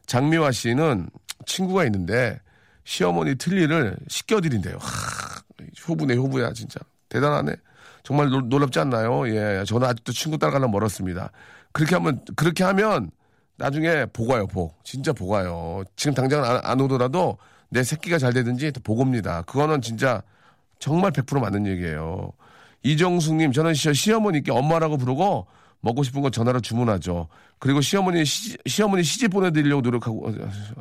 장미화 0.07 0.51
씨는 0.51 1.09
친구가 1.45 1.85
있는데 1.85 2.39
시어머니 2.83 3.35
틀니를 3.35 3.95
씻겨드린대요. 4.07 4.77
하, 4.79 5.41
효부네, 5.87 6.15
효부야, 6.15 6.53
진짜. 6.53 6.79
대단하네. 7.09 7.55
정말 8.03 8.29
놀, 8.29 8.49
놀랍지 8.49 8.79
않나요? 8.79 9.27
예. 9.29 9.63
저는 9.65 9.87
아직도 9.87 10.11
친구 10.11 10.37
따라가려면 10.37 10.71
멀었습니다. 10.71 11.31
그렇게 11.75 11.95
하면, 11.95 12.21
그렇게 12.37 12.63
하면 12.63 13.11
나중에 13.57 14.05
복와요, 14.05 14.47
복. 14.47 14.81
진짜 14.85 15.11
복와요. 15.11 15.83
지금 15.97 16.13
당장 16.13 16.41
안, 16.45 16.61
안 16.63 16.79
오더라도 16.79 17.37
내 17.67 17.83
새끼가 17.83 18.17
잘 18.17 18.31
되든지 18.31 18.71
또 18.71 18.79
복옵니다. 18.79 19.41
그거는 19.41 19.81
진짜 19.81 20.23
정말 20.79 21.11
100% 21.11 21.37
맞는 21.37 21.67
얘기예요. 21.67 22.31
이정숙님, 22.83 23.51
저는 23.51 23.73
시, 23.73 23.93
시어머니께 23.93 24.53
엄마라고 24.53 24.95
부르고 24.95 25.47
먹고 25.81 26.03
싶은 26.03 26.21
거 26.21 26.29
전화로 26.29 26.61
주문하죠. 26.61 27.27
그리고 27.59 27.81
시어머니 27.81 28.23
시, 28.23 28.55
시어머니 28.65 29.03
시집 29.03 29.31
보내드리려고 29.31 29.81
노력하고 29.81 30.31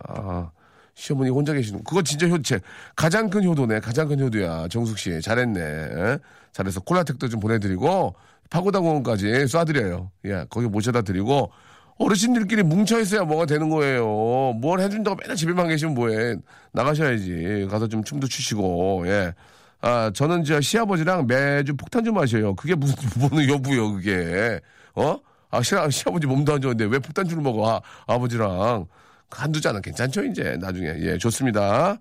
아, 0.06 0.52
시어머니 0.94 1.30
혼자 1.30 1.52
계시는 1.52 1.82
그거 1.82 2.02
진짜 2.02 2.28
효체 2.28 2.60
가장 2.94 3.28
큰 3.28 3.42
효도네 3.44 3.80
가장 3.80 4.06
큰 4.06 4.20
효도야 4.20 4.68
정숙 4.68 4.98
씨 4.98 5.20
잘했네 5.20 5.60
에? 5.60 6.18
잘해서 6.52 6.80
콜라텍도 6.80 7.28
좀 7.28 7.40
보내드리고 7.40 8.14
파고다 8.50 8.80
공원까지 8.80 9.26
쏴드려요 9.26 10.10
예 10.26 10.44
거기 10.48 10.66
모셔다 10.66 11.02
드리고 11.02 11.50
어르신들끼리 11.98 12.62
뭉쳐 12.62 13.00
있어야 13.00 13.22
뭐가 13.22 13.46
되는 13.46 13.68
거예요. 13.68 14.54
뭘 14.56 14.80
해준다고 14.80 15.16
맨날 15.16 15.36
집에만 15.36 15.68
계시면 15.68 15.94
뭐해. 15.94 16.36
나가셔야지. 16.72 17.68
가서 17.70 17.86
좀 17.88 18.02
춤도 18.02 18.26
추시고, 18.26 19.04
예. 19.06 19.32
아, 19.80 20.10
저는 20.12 20.44
저 20.44 20.60
시아버지랑 20.60 21.26
매주 21.26 21.76
폭탄 21.76 22.04
좀 22.04 22.14
마셔요. 22.14 22.54
그게 22.56 22.74
무슨, 22.74 22.96
뭐는 23.18 23.48
여부요, 23.48 23.92
그게. 23.92 24.60
어? 24.94 25.18
아, 25.50 25.62
시, 25.62 25.76
시아버지 25.90 26.26
몸도 26.26 26.54
안 26.54 26.60
좋은데 26.60 26.84
왜 26.86 26.98
폭탄주를 26.98 27.42
먹어, 27.42 27.70
아, 27.70 27.80
아버지랑. 28.06 28.86
잔은 29.62 29.82
괜찮죠, 29.82 30.24
이제. 30.24 30.56
나중에. 30.60 30.94
예, 31.00 31.18
좋습니다. 31.18 31.98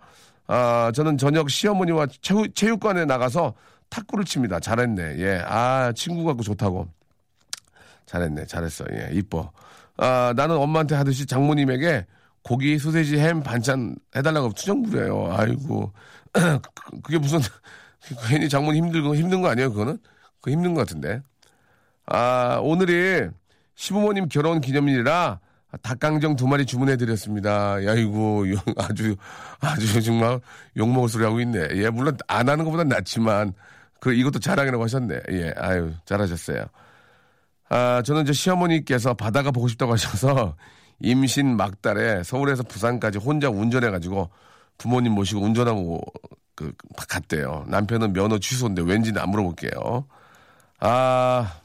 아, 0.48 0.92
저는 0.94 1.18
저녁 1.18 1.50
시어머니와 1.50 2.08
체육, 2.22 2.56
체육관에 2.56 3.06
나가서 3.06 3.54
탁구를 3.94 4.26
칩니다. 4.26 4.60
잘했네. 4.60 5.20
예. 5.20 5.44
아, 5.46 5.92
친구 5.96 6.24
같고 6.24 6.42
좋다고. 6.42 6.88
잘했네. 8.08 8.46
잘했어. 8.48 8.86
예, 8.92 9.10
이뻐. 9.12 9.52
아, 9.98 10.34
나는 10.36 10.58
엄마한테 10.58 10.96
하듯이 10.96 11.28
장모님에게 11.28 12.06
고기, 12.42 12.78
소세지, 12.80 13.20
햄, 13.20 13.44
반찬 13.44 13.96
해달라고 14.16 14.52
투정 14.54 14.82
부려요. 14.84 15.32
아이고. 15.32 15.94
그- 16.34 16.60
그게 17.04 17.20
무슨, 17.20 17.40
괜히 18.28 18.50
장모님 18.50 18.86
힘들고 18.86 19.16
힘든 19.16 19.42
거 19.44 19.50
아니에요, 19.50 19.72
그거는? 19.72 20.00
그거 20.42 20.52
힘든 20.52 20.74
것 20.74 20.82
같은데. 20.82 21.22
아, 22.08 22.60
오늘이 22.64 23.30
시부모님 23.76 24.28
결혼 24.28 24.60
기념일이라 24.60 25.40
닭강정 25.84 26.36
두 26.36 26.48
마리 26.48 26.66
주문해 26.66 26.98
드렸습니다. 26.98 27.84
야 27.86 27.94
이고, 27.94 28.50
용- 28.52 28.58
아주, 28.78 29.16
아주 29.60 30.02
정말 30.02 30.40
욕먹을 30.78 31.10
소리 31.10 31.24
하고 31.24 31.40
있네. 31.40 31.68
예, 31.76 31.90
물론 31.92 32.18
안 32.28 32.50
하는 32.50 32.66
것보단 32.66 32.88
낫지만, 32.90 33.54
그, 34.04 34.14
이것도 34.14 34.40
자랑이라고 34.40 34.84
하셨네. 34.84 35.22
예, 35.32 35.54
아유, 35.56 35.94
잘하셨어요. 36.04 36.66
아, 37.70 38.02
저는 38.02 38.26
저 38.26 38.34
시어머니께서 38.34 39.14
바다가 39.14 39.52
보고 39.52 39.70
싶다고 39.70 39.94
하셔서 39.94 40.58
임신 41.00 41.56
막달에 41.56 42.22
서울에서 42.24 42.64
부산까지 42.64 43.20
혼자 43.20 43.50
운전해가지고 43.50 44.30
부모님 44.78 45.14
모시고 45.14 45.40
운전하고 45.40 46.02
그 46.54 46.74
갔대요. 47.08 47.64
남편은 47.70 48.12
면허 48.12 48.40
취소인데 48.40 48.82
왠지는 48.82 49.22
안 49.22 49.30
물어볼게요. 49.30 50.06
아, 50.82 51.62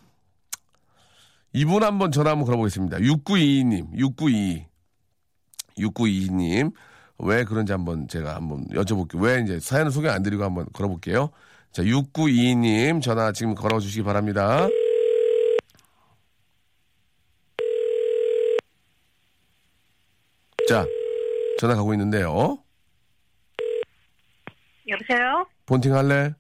이분 1.53 1.83
한번 1.83 2.13
전화 2.13 2.31
한번 2.31 2.47
걸어보겠습니다. 2.47 2.99
6922님, 2.99 3.99
6922. 3.99 4.65
6922님. 5.77 6.73
왜 7.19 7.43
그런지 7.43 7.73
한번 7.73 8.07
제가 8.07 8.37
한번 8.37 8.65
여쭤볼게요. 8.69 9.21
왜 9.21 9.41
이제 9.43 9.59
사연을 9.59 9.91
소개 9.91 10.09
안 10.09 10.23
드리고 10.23 10.45
한번 10.45 10.67
걸어볼게요. 10.73 11.31
자, 11.73 11.83
6922님 11.83 13.01
전화 13.03 13.33
지금 13.33 13.55
걸어주시기 13.55 14.03
바랍니다. 14.03 14.69
자, 20.69 20.85
전화 21.59 21.75
가고 21.75 21.93
있는데요. 21.95 22.59
여보세요? 24.89 25.47
본팅 25.67 25.95
할래? 25.95 26.35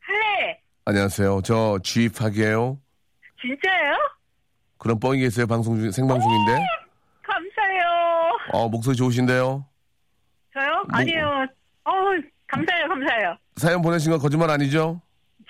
할래? 0.00 0.60
안녕하세요. 0.84 1.42
저 1.44 1.78
주입하게요. 1.82 2.78
진짜요? 3.40 3.94
그런 4.78 4.98
뻥이 5.00 5.24
있어요. 5.26 5.46
방송 5.46 5.78
중, 5.78 5.90
생방송인데. 5.90 6.52
감사해요. 7.22 8.38
어, 8.52 8.68
목소리 8.68 8.96
좋으신데요. 8.96 9.66
저요? 10.54 10.70
뭐- 10.70 10.86
아니에요. 10.92 11.46
어우, 11.84 12.22
감사해요, 12.48 12.88
감사해요. 12.88 13.36
사연 13.56 13.82
보내신 13.82 14.10
거 14.10 14.18
거짓말 14.18 14.50
아니죠? 14.50 15.00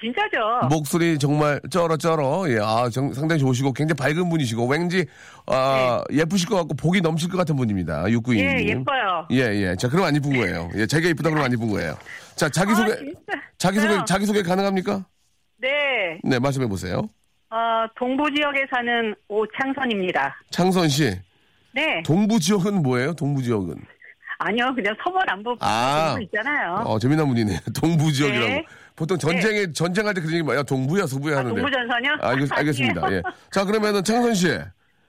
진짜죠? 0.01 0.69
목소리 0.71 1.19
정말 1.19 1.61
쩔어 1.71 1.97
쩔어. 1.97 2.45
예, 2.49 2.59
아, 2.63 2.89
정- 2.89 3.13
상당히 3.13 3.41
좋으시고 3.41 3.73
굉장히 3.73 3.97
밝은 3.99 4.29
분이시고 4.29 4.67
왠지 4.69 5.05
아, 5.47 6.05
예쁘실 6.13 6.49
것 6.49 6.55
같고 6.57 6.75
복이 6.75 7.01
넘칠 7.01 7.29
것 7.29 7.37
같은 7.37 7.57
분입니다. 7.57 8.05
692님. 8.05 8.37
네. 8.37 8.63
예, 8.63 8.67
예뻐요. 8.69 9.27
예, 9.33 9.39
예. 9.39 9.77
자, 9.77 9.89
그럼 9.89 10.05
안 10.07 10.15
이쁜 10.15 10.37
거예요. 10.37 10.71
예, 10.77 10.87
자기가 10.87 11.11
이쁘다 11.11 11.31
그러면 11.31 11.47
안 11.47 11.53
이쁜 11.53 11.69
거예요. 11.69 11.97
자, 12.37 12.49
자기 12.49 12.75
소개 12.77 12.93
아, 12.93 12.97
진짜. 12.97 13.21
자기 13.59 13.81
소개 13.81 13.95
저요? 13.95 14.05
자기 14.05 14.27
소개 14.27 14.43
가능합니까? 14.43 15.05
네, 15.61 15.69
네, 16.23 16.39
말씀해 16.39 16.69
보세요. 16.69 17.09
어, 17.51 17.57
동부 17.99 18.31
지역에 18.37 18.67
사는 18.73 19.15
오창선입니다. 19.29 20.37
창선 20.51 20.89
씨. 20.89 21.11
네, 21.75 22.03
동부 22.05 22.39
지역은 22.39 22.83
뭐예요? 22.85 23.15
동부 23.15 23.43
지역은? 23.43 23.75
아니요, 24.39 24.73
그냥 24.75 24.95
서부 25.03 25.19
남부 25.27 25.57
아. 25.61 26.17
있잖아요. 26.21 26.83
어, 26.87 26.99
재미난 26.99 27.27
분이네. 27.27 27.59
동부 27.81 28.13
지역이라고. 28.13 28.47
네. 28.49 28.65
보통 28.95 29.19
전쟁에 29.19 29.71
전쟁할 29.73 30.15
때 30.15 30.21
그런 30.21 30.35
얘기 30.35 30.43
뭐야? 30.43 30.63
동부야, 30.63 31.07
서부야 31.07 31.37
아, 31.37 31.39
하는데. 31.41 31.55
동부 31.61 31.71
전선이요? 31.71 32.17
알겠, 32.21 32.53
알겠습니다. 32.53 33.13
예. 33.13 33.23
자, 33.51 33.65
그러면은 33.65 34.03
창선 34.05 34.35
씨. 34.35 34.49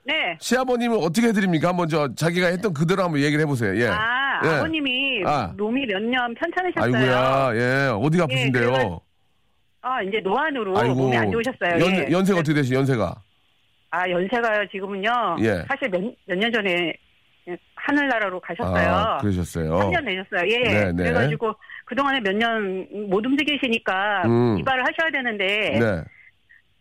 네. 0.03 0.35
시아버님은 0.39 0.97
어떻게 0.97 1.27
해드립니까? 1.27 1.69
한번 1.69 1.87
저 1.87 2.13
자기가 2.15 2.47
했던 2.47 2.73
그대로 2.73 3.03
한번 3.03 3.21
얘기를 3.21 3.39
해보세요. 3.41 3.75
예. 3.79 3.87
아, 3.87 4.41
예. 4.43 4.47
아버님이 4.57 5.23
아. 5.25 5.53
몸이 5.57 5.85
몇 5.85 6.01
년 6.01 6.33
편찮으셨어요. 6.33 6.95
아이고야, 6.95 7.51
예. 7.55 7.89
어디가 7.93 8.21
예, 8.29 8.33
아프신데요? 8.33 8.71
그래가- 8.71 8.99
아, 9.81 10.01
이제 10.01 10.19
노안으로 10.23 10.77
아이고. 10.79 10.95
몸이 10.95 11.15
안 11.17 11.31
좋으셨어요. 11.31 11.85
연, 11.85 11.95
예. 11.95 12.11
연세가 12.11 12.39
어떻게 12.39 12.55
되시, 12.55 12.73
연세가? 12.73 13.15
아, 13.91 14.09
연세가요, 14.09 14.67
지금은요. 14.71 15.37
예. 15.41 15.63
사실 15.67 15.89
몇, 15.91 16.01
몇 16.25 16.37
년 16.37 16.51
전에 16.51 16.93
하늘나라로 17.89 18.39
가셨어요. 18.39 18.89
아, 18.91 19.17
그러셨어요. 19.17 19.79
3년 19.79 20.03
내셨어요. 20.03 20.49
예. 20.51 20.57
네, 20.63 20.85
네. 20.91 21.03
그래가지고 21.03 21.53
그동안에 21.85 22.19
몇 22.21 22.33
년 22.35 22.87
못 23.09 23.25
움직이시니까 23.25 24.23
음. 24.25 24.57
이발을 24.59 24.83
하셔야 24.83 25.09
되는데 25.11 25.79
네. 25.79 26.03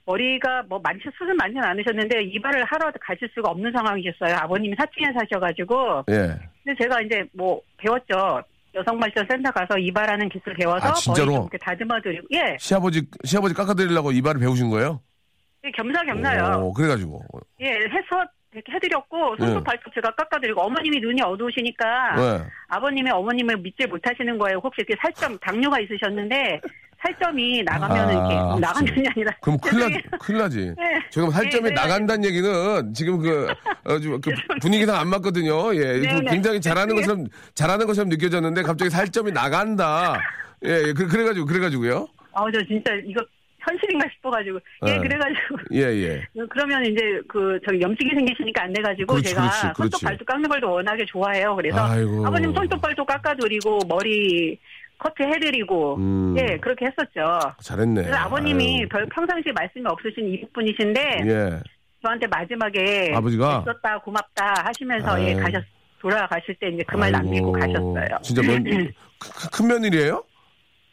머리가 0.07 0.63
뭐 0.69 0.79
많지 0.83 1.05
수술 1.19 1.35
많지는 1.35 1.63
않으셨는데 1.65 2.23
이발을 2.25 2.65
하러 2.65 2.91
가실 3.01 3.29
수가 3.35 3.51
없는 3.51 3.73
상황이셨어요. 3.73 4.37
아버님이 4.37 4.75
사칭에 4.79 5.13
사셔가지고 5.13 6.05
예. 6.11 6.39
근데 6.65 6.83
제가 6.83 7.01
이제 7.03 7.25
뭐 7.35 7.61
배웠죠. 7.79 8.43
여성발전센터 8.75 9.51
가서 9.51 9.79
이발하는 9.79 10.29
기술 10.29 10.55
배워서 10.55 10.89
아, 10.89 10.93
진짜로? 10.95 11.27
머리 11.27 11.35
좀 11.37 11.43
이렇게 11.45 11.59
다듬어드리고 11.59 12.27
예, 12.33 12.57
시아버지, 12.61 13.03
시아버지 13.25 13.55
깎아드리려고 13.55 14.13
이발을 14.13 14.41
배우신 14.41 14.69
거예요? 14.71 15.01
예, 15.65 15.71
겸사겸사요. 15.73 16.61
오, 16.65 16.73
그래가지고. 16.73 17.23
예, 17.61 17.67
해서 17.71 18.25
이렇게 18.53 18.73
해드렸고 18.73 19.37
손톱 19.39 19.59
예. 19.59 19.65
발톱 19.65 19.95
제가 19.95 20.11
깎아드리고 20.15 20.63
어머님이 20.63 21.01
눈이 21.01 21.21
어두우시니까 21.23 22.17
네. 22.17 22.45
아버님의 22.69 23.13
어머님을 23.13 23.59
믿지 23.59 23.87
못하시는 23.87 24.39
거예요. 24.39 24.61
혹시 24.63 24.81
이렇게 24.81 24.95
살점 25.01 25.39
당뇨가 25.39 25.81
있으셨는데 25.81 26.61
살점이 27.01 27.63
나가면 27.63 28.09
아, 28.09 28.13
이렇게. 28.13 28.61
나가는 28.61 28.95
게 28.95 29.09
아니라 29.09 29.33
그럼 29.41 29.59
큰일. 29.59 30.03
나, 30.11 30.19
큰일 30.19 30.39
나지. 30.39 30.75
네. 30.77 30.99
지금 31.11 31.31
살점이 31.31 31.69
네, 31.69 31.75
나간다는 31.75 32.25
얘기는 32.25 32.95
지금 32.95 33.19
그, 33.19 33.49
어, 33.85 33.99
좀그 34.01 34.31
분위기상 34.61 34.97
안 34.97 35.09
맞거든요. 35.09 35.75
예. 35.77 36.01
네, 36.01 36.01
그 36.01 36.21
네. 36.21 36.31
굉장히 36.31 36.61
잘하는 36.61 36.97
네. 36.97 37.03
것처럼, 37.03 37.27
잘하는 37.55 37.87
것처럼 37.87 38.09
느껴졌는데 38.09 38.63
갑자기 38.63 38.91
살점이 38.91 39.31
나간다. 39.31 40.21
예, 40.65 40.89
예. 40.89 40.93
그, 40.93 41.07
그래가지고, 41.07 41.47
그래가지고요. 41.47 42.07
아, 42.33 42.45
저 42.53 42.65
진짜 42.67 42.93
이거 43.05 43.25
현실인가 43.69 44.07
싶어가지고 44.15 44.59
예, 44.87 44.93
네. 44.93 44.99
그래가지고 44.99 45.57
예, 45.73 45.81
예. 45.81 46.23
그러면 46.51 46.85
이제 46.87 47.21
그 47.29 47.59
저기 47.67 47.81
염증이 47.81 48.11
생기시니까 48.15 48.65
안 48.65 48.73
돼가지고 48.73 49.15
그렇지, 49.15 49.31
제가 49.31 49.43
그렇지, 49.43 49.61
그렇지. 49.61 49.75
손톱 49.77 50.01
발톱 50.03 50.27
깎는 50.27 50.49
걸 50.49 50.65
워낙에 50.65 51.05
좋아해요. 51.07 51.55
그래서 51.57 51.79
아이고. 51.85 52.27
아버님 52.27 52.53
손톱 52.55 52.81
발톱 52.81 53.07
깎아드리고 53.07 53.81
머리 53.89 54.59
커트 54.99 55.23
해드리고 55.23 55.97
음. 55.97 56.35
예 56.39 56.57
그렇게 56.59 56.87
했었죠. 56.87 57.39
잘했네. 57.63 58.03
그래서 58.03 58.19
아버님이 58.19 58.81
아유. 58.81 58.89
별 58.89 59.07
평상시에 59.07 59.53
말씀이 59.53 59.85
없으신 59.87 60.27
이분이신데 60.35 61.01
예. 61.27 61.61
저한테 62.03 62.27
마지막에 62.29 63.13
아버지가? 63.15 63.61
애썼다 63.63 63.99
고맙다 64.01 64.55
하시면서 64.65 65.13
아유. 65.17 65.25
예 65.29 65.35
가셨 65.35 65.63
돌아가실 66.01 66.55
때 66.61 66.69
이제 66.69 66.83
그 66.87 66.97
말 66.97 67.11
남기고. 67.13 67.53
가셨어요. 67.53 68.19
진짜 68.23 68.43
면, 68.43 68.63
큰, 68.65 68.91
큰 69.53 69.67
며느리예요 69.69 70.25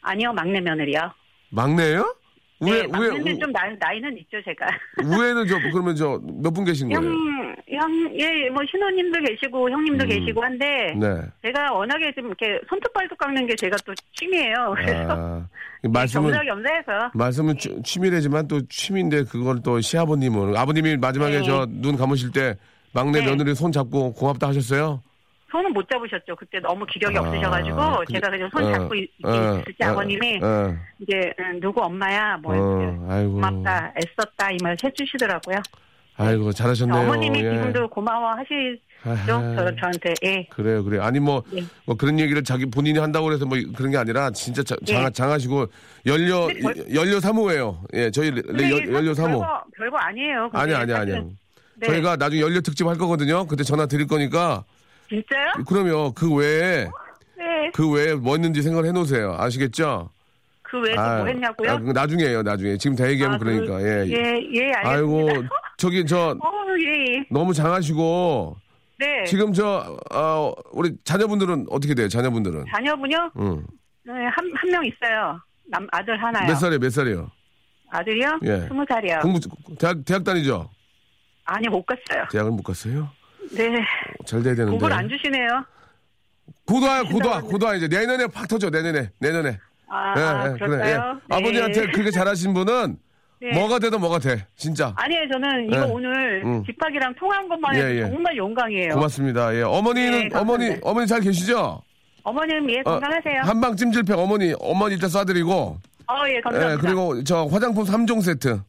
아니요 0.02 0.32
막내 0.32 0.60
며느리요. 0.60 1.12
막내예요? 1.50 2.14
네, 2.58 2.70
왜, 2.72 2.86
막내는 2.86 3.26
왜, 3.26 3.38
좀 3.38 3.52
나, 3.52 3.60
나이는 3.78 4.16
있죠 4.18 4.38
제가. 4.44 4.66
우에는 5.04 5.46
저, 5.46 5.58
그러면 5.70 5.94
저, 5.94 6.18
몇 6.42 6.50
분 6.54 6.64
계신 6.64 6.88
거예요? 6.88 7.00
형, 7.00 7.56
형, 7.68 8.18
예, 8.18 8.48
뭐 8.48 8.62
신호님도 8.70 9.20
계시고 9.20 9.70
형님도 9.70 10.04
음. 10.04 10.08
계시고 10.08 10.42
한데 10.42 10.64
네. 10.98 11.20
제가 11.44 11.72
워낙에 11.74 12.12
좀 12.14 12.26
이렇게 12.28 12.58
손톱 12.68 12.92
발톱 12.94 13.18
깎는 13.18 13.46
게 13.46 13.54
제가 13.56 13.76
또 13.84 13.92
취미예요. 14.14 14.74
그래서 14.76 15.06
아, 15.10 15.46
말씀은, 15.82 16.32
겸사겸사해서 16.32 17.10
말씀은 17.14 17.58
취- 17.58 17.82
취미래지만 17.82 18.48
또 18.48 18.60
취미인데 18.68 19.24
그걸 19.24 19.60
또 19.62 19.80
시아버님은 19.80 20.56
아버님이 20.56 20.96
마지막에 20.96 21.40
네. 21.40 21.42
저눈 21.44 21.96
감으실 21.98 22.32
때 22.32 22.56
막내 22.94 23.20
네. 23.20 23.26
며느리 23.26 23.54
손 23.54 23.70
잡고 23.70 24.14
고맙다 24.14 24.48
하셨어요? 24.48 25.02
손은 25.50 25.72
못 25.72 25.88
잡으셨죠. 25.88 26.34
그때 26.36 26.58
너무 26.60 26.84
기력이 26.86 27.16
아, 27.16 27.20
없으셔가지고 27.20 27.76
근데- 27.76 28.12
제가 28.14 28.30
그냥 28.30 28.48
손 28.52 28.64
어, 28.64 28.72
잡고 28.72 28.94
있- 28.96 29.10
어, 29.24 29.30
있을 29.60 29.74
때 29.78 29.84
어, 29.86 29.90
아버님이 29.90 30.40
어, 30.42 30.74
이제 30.98 31.32
음, 31.38 31.60
누구 31.60 31.82
엄마야 31.82 32.36
뭐 32.38 32.52
어. 32.54 33.28
고맙다 33.30 33.92
애썼다 33.96 34.50
이 34.52 34.56
말 34.62 34.76
해주시더라고요. 34.82 35.58
아이고 36.18 36.50
잘하셨네요. 36.52 37.00
어머님이 37.02 37.38
예. 37.44 37.50
지금도 37.52 37.88
고마워하시죠. 37.90 38.80
저, 39.26 39.76
저한테 39.76 40.14
예. 40.24 40.46
그래요, 40.50 40.82
그래요. 40.82 41.02
아니 41.02 41.20
뭐, 41.20 41.42
네. 41.52 41.62
뭐 41.84 41.94
그런 41.94 42.18
얘기를 42.18 42.42
자기 42.42 42.66
본인이 42.66 42.98
한다고 42.98 43.32
해서 43.32 43.44
뭐 43.46 43.56
그런 43.76 43.90
게 43.92 43.98
아니라 43.98 44.30
진짜 44.30 44.62
자- 44.62 44.76
장, 44.86 45.04
네. 45.04 45.10
장하시고 45.10 45.66
연료 46.06 46.46
별- 46.48 46.94
연료 46.94 47.20
사모예요. 47.20 47.82
예, 47.94 48.10
저희 48.10 48.30
레- 48.30 48.42
연- 48.70 48.78
이게 48.82 48.92
연료 48.92 49.14
사모. 49.14 49.38
별거, 49.40 49.62
별거 49.76 49.96
아니에요. 49.98 50.50
아니 50.54 50.74
아니 50.74 50.92
아니요. 50.92 51.28
네. 51.76 51.86
저희가 51.86 52.16
나중에 52.16 52.40
연료 52.40 52.60
특집 52.62 52.86
할 52.86 52.96
거거든요. 52.96 53.46
그때 53.46 53.62
전화 53.62 53.84
드릴 53.86 54.06
거니까 54.06 54.64
진짜요? 55.08 55.52
그러면 55.68 56.12
그 56.14 56.32
외에 56.34 56.88
네. 57.36 57.70
그 57.74 57.90
외에 57.90 58.14
뭐 58.14 58.34
있는지 58.36 58.62
생각을 58.62 58.86
해놓으세요. 58.88 59.34
아시겠죠? 59.38 60.10
그 60.62 60.80
외에 60.80 60.96
아, 60.96 61.18
뭐 61.18 61.26
했냐고요? 61.26 61.70
아, 61.70 61.78
나중에요. 61.78 62.42
나중에 62.42 62.76
지금 62.76 62.96
다 62.96 63.08
얘기하면 63.08 63.36
아, 63.36 63.38
그- 63.38 63.44
그러니까 63.44 63.80
예. 63.82 64.04
예, 64.06 64.40
예, 64.52 64.72
알겠습니다. 64.72 64.90
아이고 64.90 65.28
저기 65.76 66.04
저 66.06 66.30
어, 66.30 66.36
예, 66.80 67.14
예. 67.18 67.24
너무 67.30 67.52
장하시고 67.54 68.56
네. 68.98 69.24
지금 69.24 69.52
저 69.52 69.96
어, 70.12 70.52
우리 70.72 70.96
자녀분들은 71.04 71.66
어떻게 71.70 71.94
돼요? 71.94 72.08
자녀분들은? 72.08 72.64
자녀분요? 72.72 73.30
응. 73.38 73.66
네, 74.04 74.12
한, 74.12 74.50
한 74.54 74.70
명 74.70 74.84
있어요. 74.84 75.38
남, 75.68 75.86
아들 75.92 76.20
하나요. 76.22 76.46
몇 76.48 76.54
살이에요? 76.54 76.78
몇 76.80 76.90
살이에요? 76.90 77.30
아들이요? 77.90 78.40
예. 78.44 78.60
스무 78.68 78.84
살이요. 78.88 79.18
공부 79.20 79.38
대학 79.78 80.04
대학 80.04 80.24
다니죠? 80.24 80.68
아니, 81.44 81.68
못 81.68 81.84
갔어요. 81.86 82.24
대학을 82.32 82.50
못 82.50 82.62
갔어요? 82.62 83.08
네. 83.52 83.84
잘 84.24 84.42
돼야 84.42 84.54
되는데. 84.54 84.70
공부를 84.70 84.96
안 84.96 85.08
주시네요. 85.08 85.64
고도화 86.66 87.02
고도화 87.04 87.40
고도화 87.42 87.74
이제 87.76 87.88
내년에 87.88 88.26
팍 88.26 88.48
터져 88.48 88.70
내년에 88.70 89.10
내년에. 89.20 89.58
아, 89.88 90.14
예, 90.16 90.20
아, 90.20 90.52
예, 90.52 90.58
그럴까요? 90.58 91.20
네. 91.28 91.36
아버지한테 91.36 91.90
그렇게 91.92 92.10
잘하신 92.10 92.54
분은 92.54 92.96
네. 93.40 93.52
뭐가 93.52 93.78
되든 93.78 94.00
뭐가 94.00 94.18
돼. 94.18 94.44
진짜. 94.56 94.92
아니에요, 94.96 95.22
저는 95.32 95.66
이거 95.66 95.76
예. 95.76 95.82
오늘 95.82 96.42
응. 96.44 96.64
집학이랑 96.64 97.14
통화한 97.14 97.48
것만 97.48 97.76
해도 97.76 97.88
예, 97.88 97.96
예. 97.98 98.00
정말 98.10 98.36
영광이에요. 98.36 98.94
고맙습니다. 98.94 99.54
예. 99.54 99.62
어머니는 99.62 100.28
네. 100.28 100.38
어머니 100.38 100.76
어머니 100.82 101.06
잘 101.06 101.20
계시죠? 101.20 101.82
어머님, 102.24 102.68
예, 102.70 102.80
어, 102.80 102.98
건강하세요. 102.98 103.42
한방 103.42 103.76
찜질팩 103.76 104.18
어머니 104.18 104.52
어머니 104.58 104.94
일단 104.94 105.08
쏴드리고 105.08 105.50
어, 105.52 105.78
예, 106.28 106.40
감사합니다. 106.40 106.72
예, 106.72 106.76
그리고 106.78 107.22
저 107.22 107.44
화장품 107.44 107.84
3종 107.84 108.22
세트. 108.22 108.60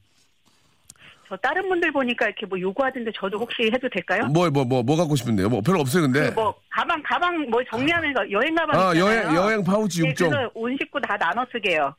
저 1.30 1.36
다른 1.38 1.68
분들 1.68 1.92
보니까 1.92 2.26
이렇게 2.28 2.46
뭐 2.46 2.60
요구하던데 2.60 3.12
저도 3.16 3.38
혹시 3.40 3.64
해도 3.74 3.90
될까요? 3.90 4.26
뭐뭐뭐 4.28 4.84
뭐 4.84 4.96
갖고 4.96 5.16
싶은데요? 5.16 5.50
뭐 5.50 5.62
별로 5.62 5.82
없어요, 5.82 6.04
근데. 6.04 6.30
그 6.30 6.36
뭐 6.40 6.56
가방 6.70 7.02
가방 7.04 7.50
뭐 7.50 7.62
정리하면서 7.70 8.32
여행 8.32 8.56
가방 8.56 8.80
아, 8.80 8.94
있잖아요. 8.94 9.06
여행 9.26 9.36
여행 9.36 9.64
파우치 9.64 10.04
예, 10.06 10.14
6종. 10.14 10.30
그래서 10.30 10.52
온 10.54 10.78
식구 10.80 11.02
다 11.02 11.18
나눠 11.18 11.46
쓰게요. 11.52 11.94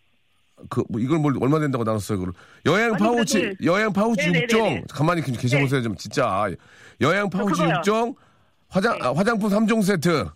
그, 0.70 0.82
뭐 0.88 1.00
이걸 1.00 1.18
뭘 1.18 1.34
얼마 1.40 1.58
된다고 1.60 1.84
나눴어요, 1.84 2.18
그걸. 2.18 2.32
여행 2.66 2.94
아니, 2.94 2.98
파우치, 2.98 3.40
그래도- 3.40 3.64
여행 3.64 3.92
파우치 3.92 4.30
네네네네. 4.30 4.46
6종. 4.82 4.84
가만히 4.92 5.22
계- 5.22 5.32
계셔보세요, 5.32 5.82
좀, 5.82 5.94
진짜. 5.96 6.48
여행 7.00 7.28
파우치 7.30 7.60
그거요. 7.62 7.80
6종, 7.82 8.14
화장, 8.68 8.98
아, 9.02 9.12
화장품 9.14 9.50
3종 9.50 9.82
세트, 9.82 10.26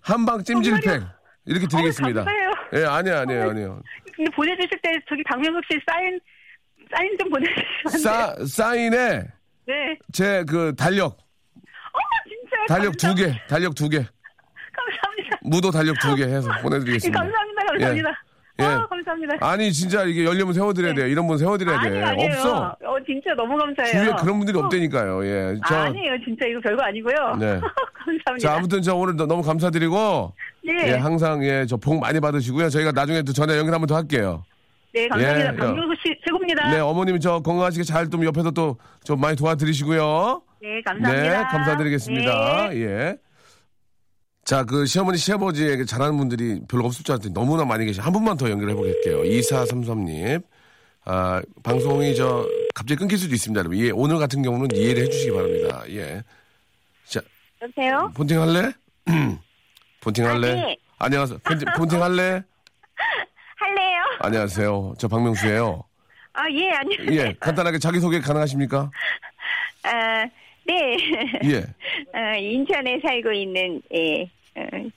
한방 0.00 0.42
찜질팩. 0.42 1.02
이렇게 1.46 1.66
드리겠습니다. 1.66 2.20
어우, 2.20 2.24
감사해요. 2.26 2.50
예, 2.74 2.84
아니에요, 2.84 3.18
아니에요, 3.20 3.50
아니에요. 3.50 3.82
근데 4.14 4.30
보내주실 4.32 4.70
때 4.82 4.92
저기 5.08 5.22
박명숙 5.24 5.62
씨 5.70 5.78
사인 5.88 6.18
사인 6.94 7.16
좀 7.18 7.30
보내주시면 7.30 7.98
싸, 8.02 8.34
사인에 8.46 9.24
네. 9.66 9.98
제 10.12 10.44
그 10.48 10.74
달력, 10.76 11.06
어 11.12 11.98
진짜 12.28 12.56
달력 12.74 12.96
두 12.96 13.14
개, 13.14 13.32
달력 13.48 13.74
두 13.74 13.88
개, 13.88 13.98
감사합니다. 13.98 15.38
무도 15.42 15.70
달력 15.70 15.98
두 16.00 16.14
개 16.16 16.24
해서 16.24 16.48
예, 16.56 16.62
보내드리겠습니다. 16.62 17.20
감사합니다. 17.20 17.64
감사합니다. 17.66 18.10
예. 18.60 18.64
어, 18.64 18.88
감사합니다. 18.88 19.36
아니, 19.40 19.72
진짜 19.72 20.02
이게 20.02 20.24
연료면 20.24 20.52
세워드려야 20.52 20.92
돼요. 20.92 21.06
이런 21.06 21.28
분 21.28 21.38
세워드려야 21.38 21.80
돼. 21.80 21.90
네. 21.90 22.02
아니, 22.02 22.24
아니에요. 22.24 22.30
없어. 22.32 22.76
어, 22.86 22.96
진짜 23.06 23.32
너무 23.36 23.56
감사해요. 23.56 23.92
주위에 23.92 24.12
그런 24.20 24.38
분들이 24.38 24.58
어, 24.58 24.62
없다니까요. 24.62 25.24
예. 25.26 25.54
저, 25.68 25.76
아 25.76 25.88
니에요. 25.90 26.16
진짜 26.24 26.44
이거 26.46 26.58
별거 26.60 26.82
아니고요. 26.82 27.36
네. 27.38 27.60
감사합니다. 28.04 28.38
자, 28.38 28.56
아무튼 28.56 28.82
저 28.82 28.96
오늘 28.96 29.14
너무 29.14 29.42
감사드리고, 29.42 30.34
네. 30.64 30.88
예, 30.88 30.92
항상 30.94 31.44
예, 31.44 31.66
저 31.66 31.76
복 31.76 32.00
많이 32.00 32.18
받으시고요. 32.18 32.68
저희가 32.70 32.90
나중에 32.90 33.22
또 33.22 33.32
전화 33.32 33.56
연결 33.56 33.74
한번 33.74 33.86
더 33.86 33.94
할게요. 33.94 34.42
네, 34.92 35.06
감사합니다. 35.06 35.52
예, 35.52 35.56
박명수 35.56 35.94
씨 36.02 36.17
최고입니다. 36.48 36.70
네, 36.70 36.78
어머님이 36.80 37.20
저 37.20 37.40
건강하시게 37.40 37.84
잘 37.84 38.08
좀 38.10 38.24
옆에서 38.24 38.50
또 38.50 38.76
좀 39.04 39.20
많이 39.20 39.36
도와드리시고요. 39.36 40.42
네, 40.60 40.82
감사합니다. 40.82 41.38
네, 41.38 41.44
감사드리겠습니다. 41.50 42.68
네. 42.70 42.76
예. 42.82 43.16
자, 44.44 44.64
그 44.64 44.86
시어머니, 44.86 45.16
시아버지에게 45.18 45.84
잘하는 45.84 46.16
분들이 46.16 46.60
별로 46.68 46.84
없을 46.86 47.04
줄 47.04 47.12
알았더니 47.14 47.32
너무나 47.34 47.64
많이 47.64 47.84
계시. 47.86 48.00
한 48.00 48.12
분만 48.12 48.36
더 48.36 48.50
연결해 48.50 48.74
보겠게요. 48.74 49.22
2433님. 49.22 50.42
아, 51.04 51.40
방송이 51.62 52.14
저 52.16 52.46
갑자기 52.74 52.98
끊길 52.98 53.18
수도 53.18 53.34
있습니다. 53.34 53.58
여러분. 53.58 53.78
예, 53.78 53.90
오늘 53.90 54.18
같은 54.18 54.42
경우는 54.42 54.68
이해를 54.74 55.04
해 55.04 55.08
주시기 55.08 55.32
바랍니다. 55.32 55.82
예. 55.90 56.22
자, 57.06 57.20
여보세요? 57.62 58.10
본팅 58.14 58.40
할래? 58.42 58.72
본팅 60.00 60.26
할래? 60.26 60.50
아, 60.50 60.54
네. 60.54 60.76
안녕하세요. 60.98 61.38
본팅, 61.44 61.68
본팅 61.76 62.02
할래? 62.02 62.42
할래요? 63.56 64.02
안녕하세요. 64.20 64.94
저 64.98 65.08
박명수예요. 65.08 65.82
아, 66.38 66.48
예, 66.52 66.70
안녕하세요. 66.70 67.20
예, 67.20 67.34
간단하게 67.40 67.80
자기소개 67.80 68.20
가능하십니까? 68.20 68.88
아, 69.82 70.24
네. 70.64 70.96
예. 71.42 71.58
어, 72.16 72.36
인천에 72.38 73.00
살고 73.02 73.32
있는, 73.32 73.82
예, 73.92 74.22
어, 74.54 74.88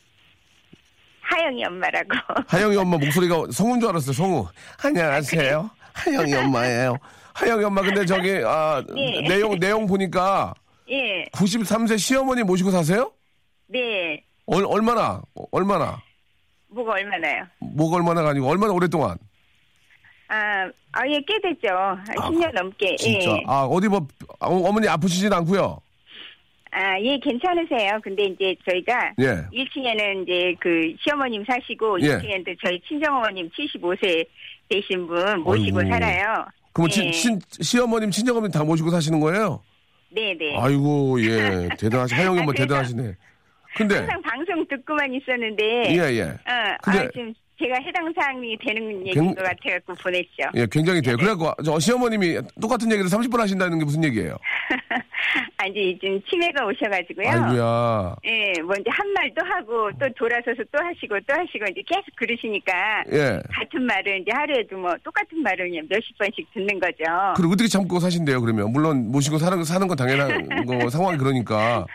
하영이 1.21 1.65
엄마라고. 1.65 2.09
하영이 2.45 2.75
엄마 2.75 2.97
목소리가 2.99 3.45
성우인 3.51 3.79
줄 3.79 3.89
알았어요, 3.89 4.13
성우. 4.13 4.47
안녕하세요. 4.83 5.67
하영이 5.93 6.31
엄마예요. 6.35 6.97
하영이 7.33 7.63
엄마, 7.63 7.81
근데 7.81 8.05
저기, 8.05 8.39
아, 8.45 8.83
네. 8.93 9.21
내용, 9.27 9.59
내용 9.59 9.87
보니까 9.87 10.53
예, 10.91 11.25
93세 11.33 11.97
시어머니 11.97 12.43
모시고 12.43 12.69
사세요? 12.69 13.11
네. 13.65 14.23
얼, 14.45 14.63
얼마나, 14.67 15.23
어, 15.33 15.43
얼마나? 15.51 15.99
뭐가 16.67 16.91
얼마나요? 16.91 17.45
뭐가 17.61 17.95
얼마나가 17.95 18.29
아니고, 18.29 18.47
얼마나 18.47 18.73
오랫동안? 18.73 19.17
아, 20.33 20.65
아, 20.93 21.07
예, 21.07 21.19
꽤 21.27 21.37
됐죠. 21.41 21.67
한 21.75 22.05
10년 22.05 22.53
넘게. 22.53 22.95
진짜. 22.95 23.31
예. 23.31 23.43
아, 23.47 23.63
어디 23.63 23.89
뭐, 23.89 23.99
어, 24.39 24.47
어머니 24.69 24.87
아프시진 24.87 25.31
않고요 25.33 25.77
아, 26.71 26.97
예, 27.01 27.17
괜찮으세요. 27.19 27.99
근데 28.01 28.23
이제 28.23 28.55
저희가 28.69 29.11
예. 29.19 29.25
1층에는 29.51 30.23
이제 30.23 30.55
그 30.61 30.93
시어머님 31.03 31.43
사시고 31.45 31.99
예. 32.01 32.17
2층에는 32.17 32.45
또 32.45 32.53
저희 32.63 32.79
친정어머님 32.87 33.49
75세 33.49 34.25
되신 34.69 35.05
분 35.05 35.41
모시고 35.41 35.79
아이고. 35.79 35.91
살아요. 35.91 36.45
그럼 36.71 36.87
예. 36.89 36.93
친, 36.93 37.11
친, 37.11 37.39
시어머님, 37.59 38.09
친정어머님 38.09 38.51
다 38.53 38.63
모시고 38.63 38.89
사시는 38.89 39.19
거예요? 39.19 39.61
네네. 40.11 40.57
아이고, 40.57 41.21
예. 41.21 41.67
대단하시, 41.77 42.15
하영이 42.15 42.39
아, 42.39 42.45
그래서 42.45 42.63
대단하시네. 42.63 43.15
근데, 43.75 43.95
항상 43.95 44.21
방송 44.21 44.65
듣고만 44.69 45.13
있었는데 45.13 45.63
예, 45.93 46.15
예. 46.15 46.21
어, 46.23 46.77
근데- 46.83 46.99
아, 46.99 47.07
지금 47.11 47.33
제가 47.61 47.75
해당 47.85 48.11
사항이 48.15 48.57
되는 48.57 48.91
얘기인 49.07 49.13
굉- 49.13 49.35
것 49.35 49.43
같아갖고 49.43 49.93
보냈죠. 49.95 50.49
예, 50.55 50.65
굉장히 50.71 51.01
돼요. 51.01 51.15
그래갖고, 51.17 51.53
저 51.63 51.79
시어머님이 51.79 52.39
똑같은 52.59 52.91
얘기를 52.91 53.09
30분 53.09 53.37
하신다는 53.37 53.77
게 53.79 53.85
무슨 53.85 54.03
얘기예요? 54.03 54.35
아, 55.57 55.65
이제 55.67 55.95
지금 56.01 56.19
치매가 56.29 56.65
오셔가지고요. 56.65 57.27
아이고야. 57.29 58.15
예, 58.25 58.61
먼저 58.63 58.89
한말또 58.89 59.45
하고 59.45 59.91
또 59.99 60.09
돌아서서 60.17 60.63
또 60.71 60.83
하시고 60.83 61.19
또 61.27 61.33
하시고 61.33 61.65
이제 61.71 61.81
계속 61.87 62.05
그러시니까 62.15 63.03
예. 63.11 63.39
같은 63.53 63.83
말을 63.85 64.21
이제 64.21 64.31
하루에도 64.33 64.77
뭐 64.77 64.93
똑같은 65.03 65.41
말을 65.43 65.69
그냥 65.69 65.85
몇십 65.89 66.17
번씩 66.17 66.47
듣는 66.53 66.79
거죠. 66.79 67.03
그리고 67.35 67.53
어떻게 67.53 67.67
참고 67.69 67.99
사신대요, 67.99 68.41
그러면? 68.41 68.71
물론 68.71 69.11
모시고 69.11 69.37
사는, 69.37 69.63
사는 69.63 69.87
건 69.87 69.95
당연한 69.95 70.65
거, 70.65 70.89
상황이 70.89 71.17
그러니까. 71.17 71.85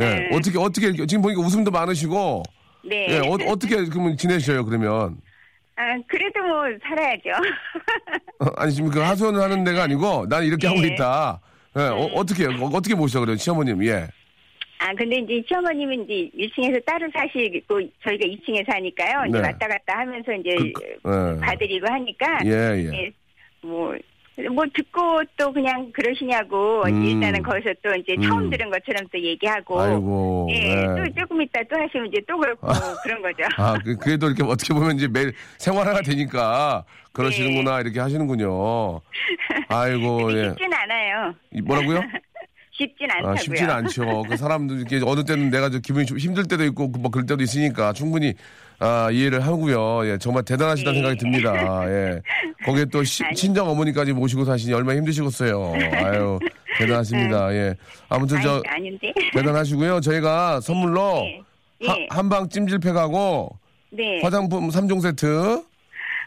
예. 0.00 0.04
네. 0.04 0.28
어떻게, 0.32 0.58
어떻게, 0.58 0.92
지금 1.06 1.22
보니까 1.22 1.40
웃음도 1.40 1.70
많으시고, 1.70 2.42
네. 2.88 3.06
예, 3.10 3.18
어, 3.18 3.32
어떻게 3.48 3.76
그러면 3.84 4.16
지내셔요, 4.16 4.64
그러면? 4.64 5.18
아, 5.76 5.96
그래도 6.08 6.42
뭐 6.42 6.64
살아야죠. 6.82 7.30
어, 8.40 8.46
아니, 8.56 8.72
지금 8.72 8.90
그 8.90 8.98
하소연을 9.00 9.40
하는 9.40 9.64
데가 9.64 9.84
아니고, 9.84 10.26
나는 10.28 10.46
이렇게 10.46 10.66
하고 10.66 10.80
네. 10.80 10.88
있다. 10.88 11.40
예, 11.76 11.82
어, 11.82 12.24
떻게 12.24 12.46
어 12.46 12.80
떻게 12.80 12.94
모셔, 12.94 13.20
그래요, 13.20 13.36
시어머님, 13.36 13.84
예. 13.84 14.08
아, 14.80 14.94
근데 14.94 15.18
이제 15.18 15.42
시어머님은 15.48 16.04
이제 16.08 16.30
1층에서 16.36 16.84
따로 16.84 17.08
사시고 17.12 17.80
저희가 18.02 18.26
2층에 18.26 18.64
사니까요. 18.70 19.26
이제 19.28 19.40
네. 19.40 19.46
왔다 19.46 19.66
갔다 19.66 19.98
하면서 19.98 20.32
이제 20.32 20.50
그, 20.72 21.34
예. 21.36 21.40
봐드리고 21.40 21.86
하니까 21.86 22.38
예, 22.44 22.50
예. 22.50 22.90
예, 22.92 23.10
뭐, 23.60 23.94
뭐 24.46 24.64
듣고 24.72 25.20
또 25.36 25.52
그냥 25.52 25.90
그러시냐고 25.92 26.82
음. 26.86 27.02
일단은 27.04 27.42
거기서 27.42 27.70
또 27.82 27.90
이제 27.96 28.14
처음 28.22 28.44
음. 28.44 28.50
들은 28.50 28.70
것처럼 28.70 29.04
또 29.12 29.18
얘기하고 29.20 29.80
아이고. 29.80 30.48
예, 30.52 30.54
예. 30.54 30.86
또 30.86 31.20
조금 31.20 31.42
있다 31.42 31.60
또 31.68 31.76
하시면 31.80 32.06
이제 32.06 32.20
또 32.28 32.38
그렇고 32.38 32.68
그런 33.02 33.20
거죠. 33.22 33.42
아, 33.56 33.76
그, 33.84 33.96
그래도 33.96 34.28
이렇게 34.28 34.44
어떻게 34.44 34.72
보면 34.72 34.94
이제 34.96 35.08
매일 35.08 35.32
생활화가 35.58 36.02
되니까 36.02 36.84
그러시는구나, 37.12 37.80
이렇게 37.80 37.98
하시는군요. 37.98 39.00
아이고, 39.68 40.32
예. 40.38 40.50
쉽진 40.50 40.72
않아요. 40.72 41.34
이- 41.52 41.60
뭐라고요? 41.60 42.00
쉽진 42.70 43.10
않다고요. 43.10 43.32
아, 43.32 43.36
쉽진 43.36 43.68
않죠. 43.70 44.22
그 44.28 44.36
사람도 44.36 44.76
이렇게 44.76 45.00
어느 45.04 45.24
때는 45.24 45.50
내가 45.50 45.68
좀 45.68 45.80
기분이 45.80 46.06
좀 46.06 46.16
힘들 46.16 46.44
때도 46.44 46.62
있고 46.66 46.86
뭐 46.86 47.10
그럴 47.10 47.26
때도 47.26 47.42
있으니까 47.42 47.92
충분히 47.92 48.34
아, 48.80 49.10
이해를 49.10 49.40
하고요. 49.44 50.06
예, 50.08 50.18
정말 50.18 50.44
대단하시다는 50.44 50.98
예. 50.98 51.02
생각이 51.02 51.18
듭니다. 51.18 51.84
예. 51.88 52.20
거기에 52.64 52.84
또 52.86 53.02
시-. 53.02 53.24
친정 53.34 53.68
어머니까지 53.68 54.12
모시고 54.12 54.44
사시니 54.44 54.72
얼마나 54.72 54.98
힘드시겠어요. 54.98 55.74
아유, 55.94 56.38
대단하십니다. 56.78 57.52
예. 57.54 57.74
아무튼 58.08 58.40
저 58.40 58.62
아니. 58.68 58.96
대단하시고요. 59.34 60.00
저희가 60.00 60.60
선물로 60.60 61.22
예. 61.24 61.42
예. 61.82 61.88
하- 61.88 61.96
한방 62.10 62.48
찜질팩하고 62.48 63.58
네. 63.90 64.20
화장품 64.22 64.68
3종 64.68 65.00
세트 65.00 65.62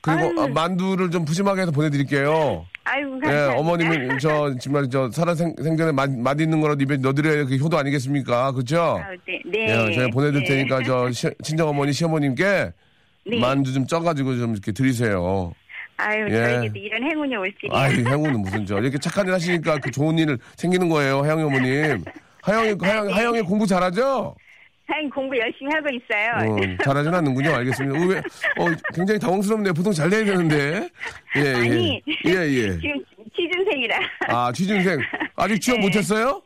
그리고 0.01 0.21
아유. 0.21 0.35
아, 0.39 0.47
만두를 0.47 1.09
좀 1.11 1.23
푸짐하게 1.25 1.61
해서 1.61 1.71
보내 1.71 1.89
드릴게요. 1.89 2.65
아이고 2.83 3.17
예, 3.17 3.19
감사합니다. 3.21 3.59
어머님은 3.59 4.19
저 4.19 4.55
정말 4.59 4.89
저 4.89 5.09
살아 5.11 5.35
생, 5.35 5.53
생전에 5.61 5.91
맛, 5.91 6.09
맛있는 6.09 6.61
거라도 6.61 6.83
입에 6.83 6.97
넣어드려야 6.97 7.45
그 7.45 7.55
효도 7.57 7.77
아니겠습니까? 7.77 8.51
그죠? 8.53 8.99
아, 9.03 9.09
네, 9.27 9.41
네. 9.45 9.89
예, 9.89 9.93
제가 9.93 10.07
보내드릴 10.09 10.43
네. 10.43 10.49
테니까 10.55 10.83
저 10.83 11.11
시- 11.11 11.29
친정 11.43 11.69
어머니 11.69 11.93
시어머님께 11.93 12.71
네. 13.27 13.39
만두 13.39 13.71
좀 13.71 13.85
쪄가지고 13.85 14.35
좀 14.37 14.53
이렇게 14.53 14.71
드리세요. 14.71 15.53
아유 15.97 16.25
예. 16.31 16.33
저에게도 16.35 16.79
이런 16.79 17.03
행운이 17.03 17.35
올 17.35 17.53
줄이야. 17.59 17.79
아이 17.79 17.93
행운은 18.03 18.41
무슨 18.41 18.65
저 18.65 18.79
이렇게 18.79 18.97
착한 18.97 19.27
일 19.27 19.33
하시니까 19.33 19.77
그 19.77 19.91
좋은 19.91 20.17
일 20.17 20.39
생기는 20.55 20.89
거예요, 20.89 21.21
하영이 21.21 21.43
어머님. 21.43 22.03
하영이 22.41 22.75
하영, 22.81 23.07
네. 23.07 23.13
하영이 23.13 23.41
공부 23.41 23.67
잘하죠? 23.67 24.35
사장님 24.91 25.09
공부 25.09 25.37
열심히 25.37 25.71
하고 25.73 25.87
있어요. 25.89 26.51
어, 26.51 26.83
잘하진 26.83 27.13
않는군요. 27.13 27.55
알겠습니다. 27.55 28.05
왜, 28.07 28.17
어, 28.19 28.75
굉장히 28.93 29.19
당황스럽네요. 29.19 29.73
보통 29.73 29.93
잘 29.93 30.09
돼야 30.09 30.25
되는데. 30.25 30.89
예, 31.37 31.41
예. 31.41 31.53
아니. 31.55 32.01
예, 32.25 32.31
예. 32.31 32.77
지금 32.79 33.01
취준생이라 33.35 33.95
아, 34.27 34.51
취준생. 34.51 34.99
아직 35.37 35.61
취업 35.61 35.77
네. 35.79 35.85
못했어요? 35.85 36.41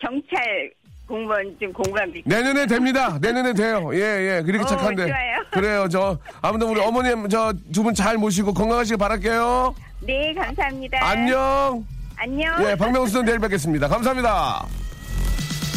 경찰 0.00 0.70
공무원 1.08 1.56
지금 1.58 1.72
공부하고 1.72 2.12
있고. 2.16 2.30
내년에 2.30 2.66
됩니다. 2.66 3.18
내년에 3.20 3.52
돼요. 3.54 3.90
예, 3.94 3.98
예. 4.38 4.42
그렇게 4.46 4.62
어, 4.62 4.66
착한데. 4.66 5.06
좋아요. 5.08 5.36
그래요. 5.50 5.88
저, 5.90 6.16
아무튼 6.42 6.68
우리 6.68 6.80
어머님, 6.80 7.28
저 7.28 7.52
두 7.72 7.82
분 7.82 7.92
잘 7.94 8.16
모시고 8.16 8.54
건강하시길 8.54 8.98
바랄게요. 8.98 9.74
네 10.06 10.32
감사합니다. 10.34 10.98
안녕. 11.04 11.84
안녕. 12.16 12.54
예, 12.70 12.76
박명수 12.76 13.12
선 13.14 13.24
내일 13.24 13.38
뵙겠습니다. 13.40 13.88
감사합니다. 13.88 14.64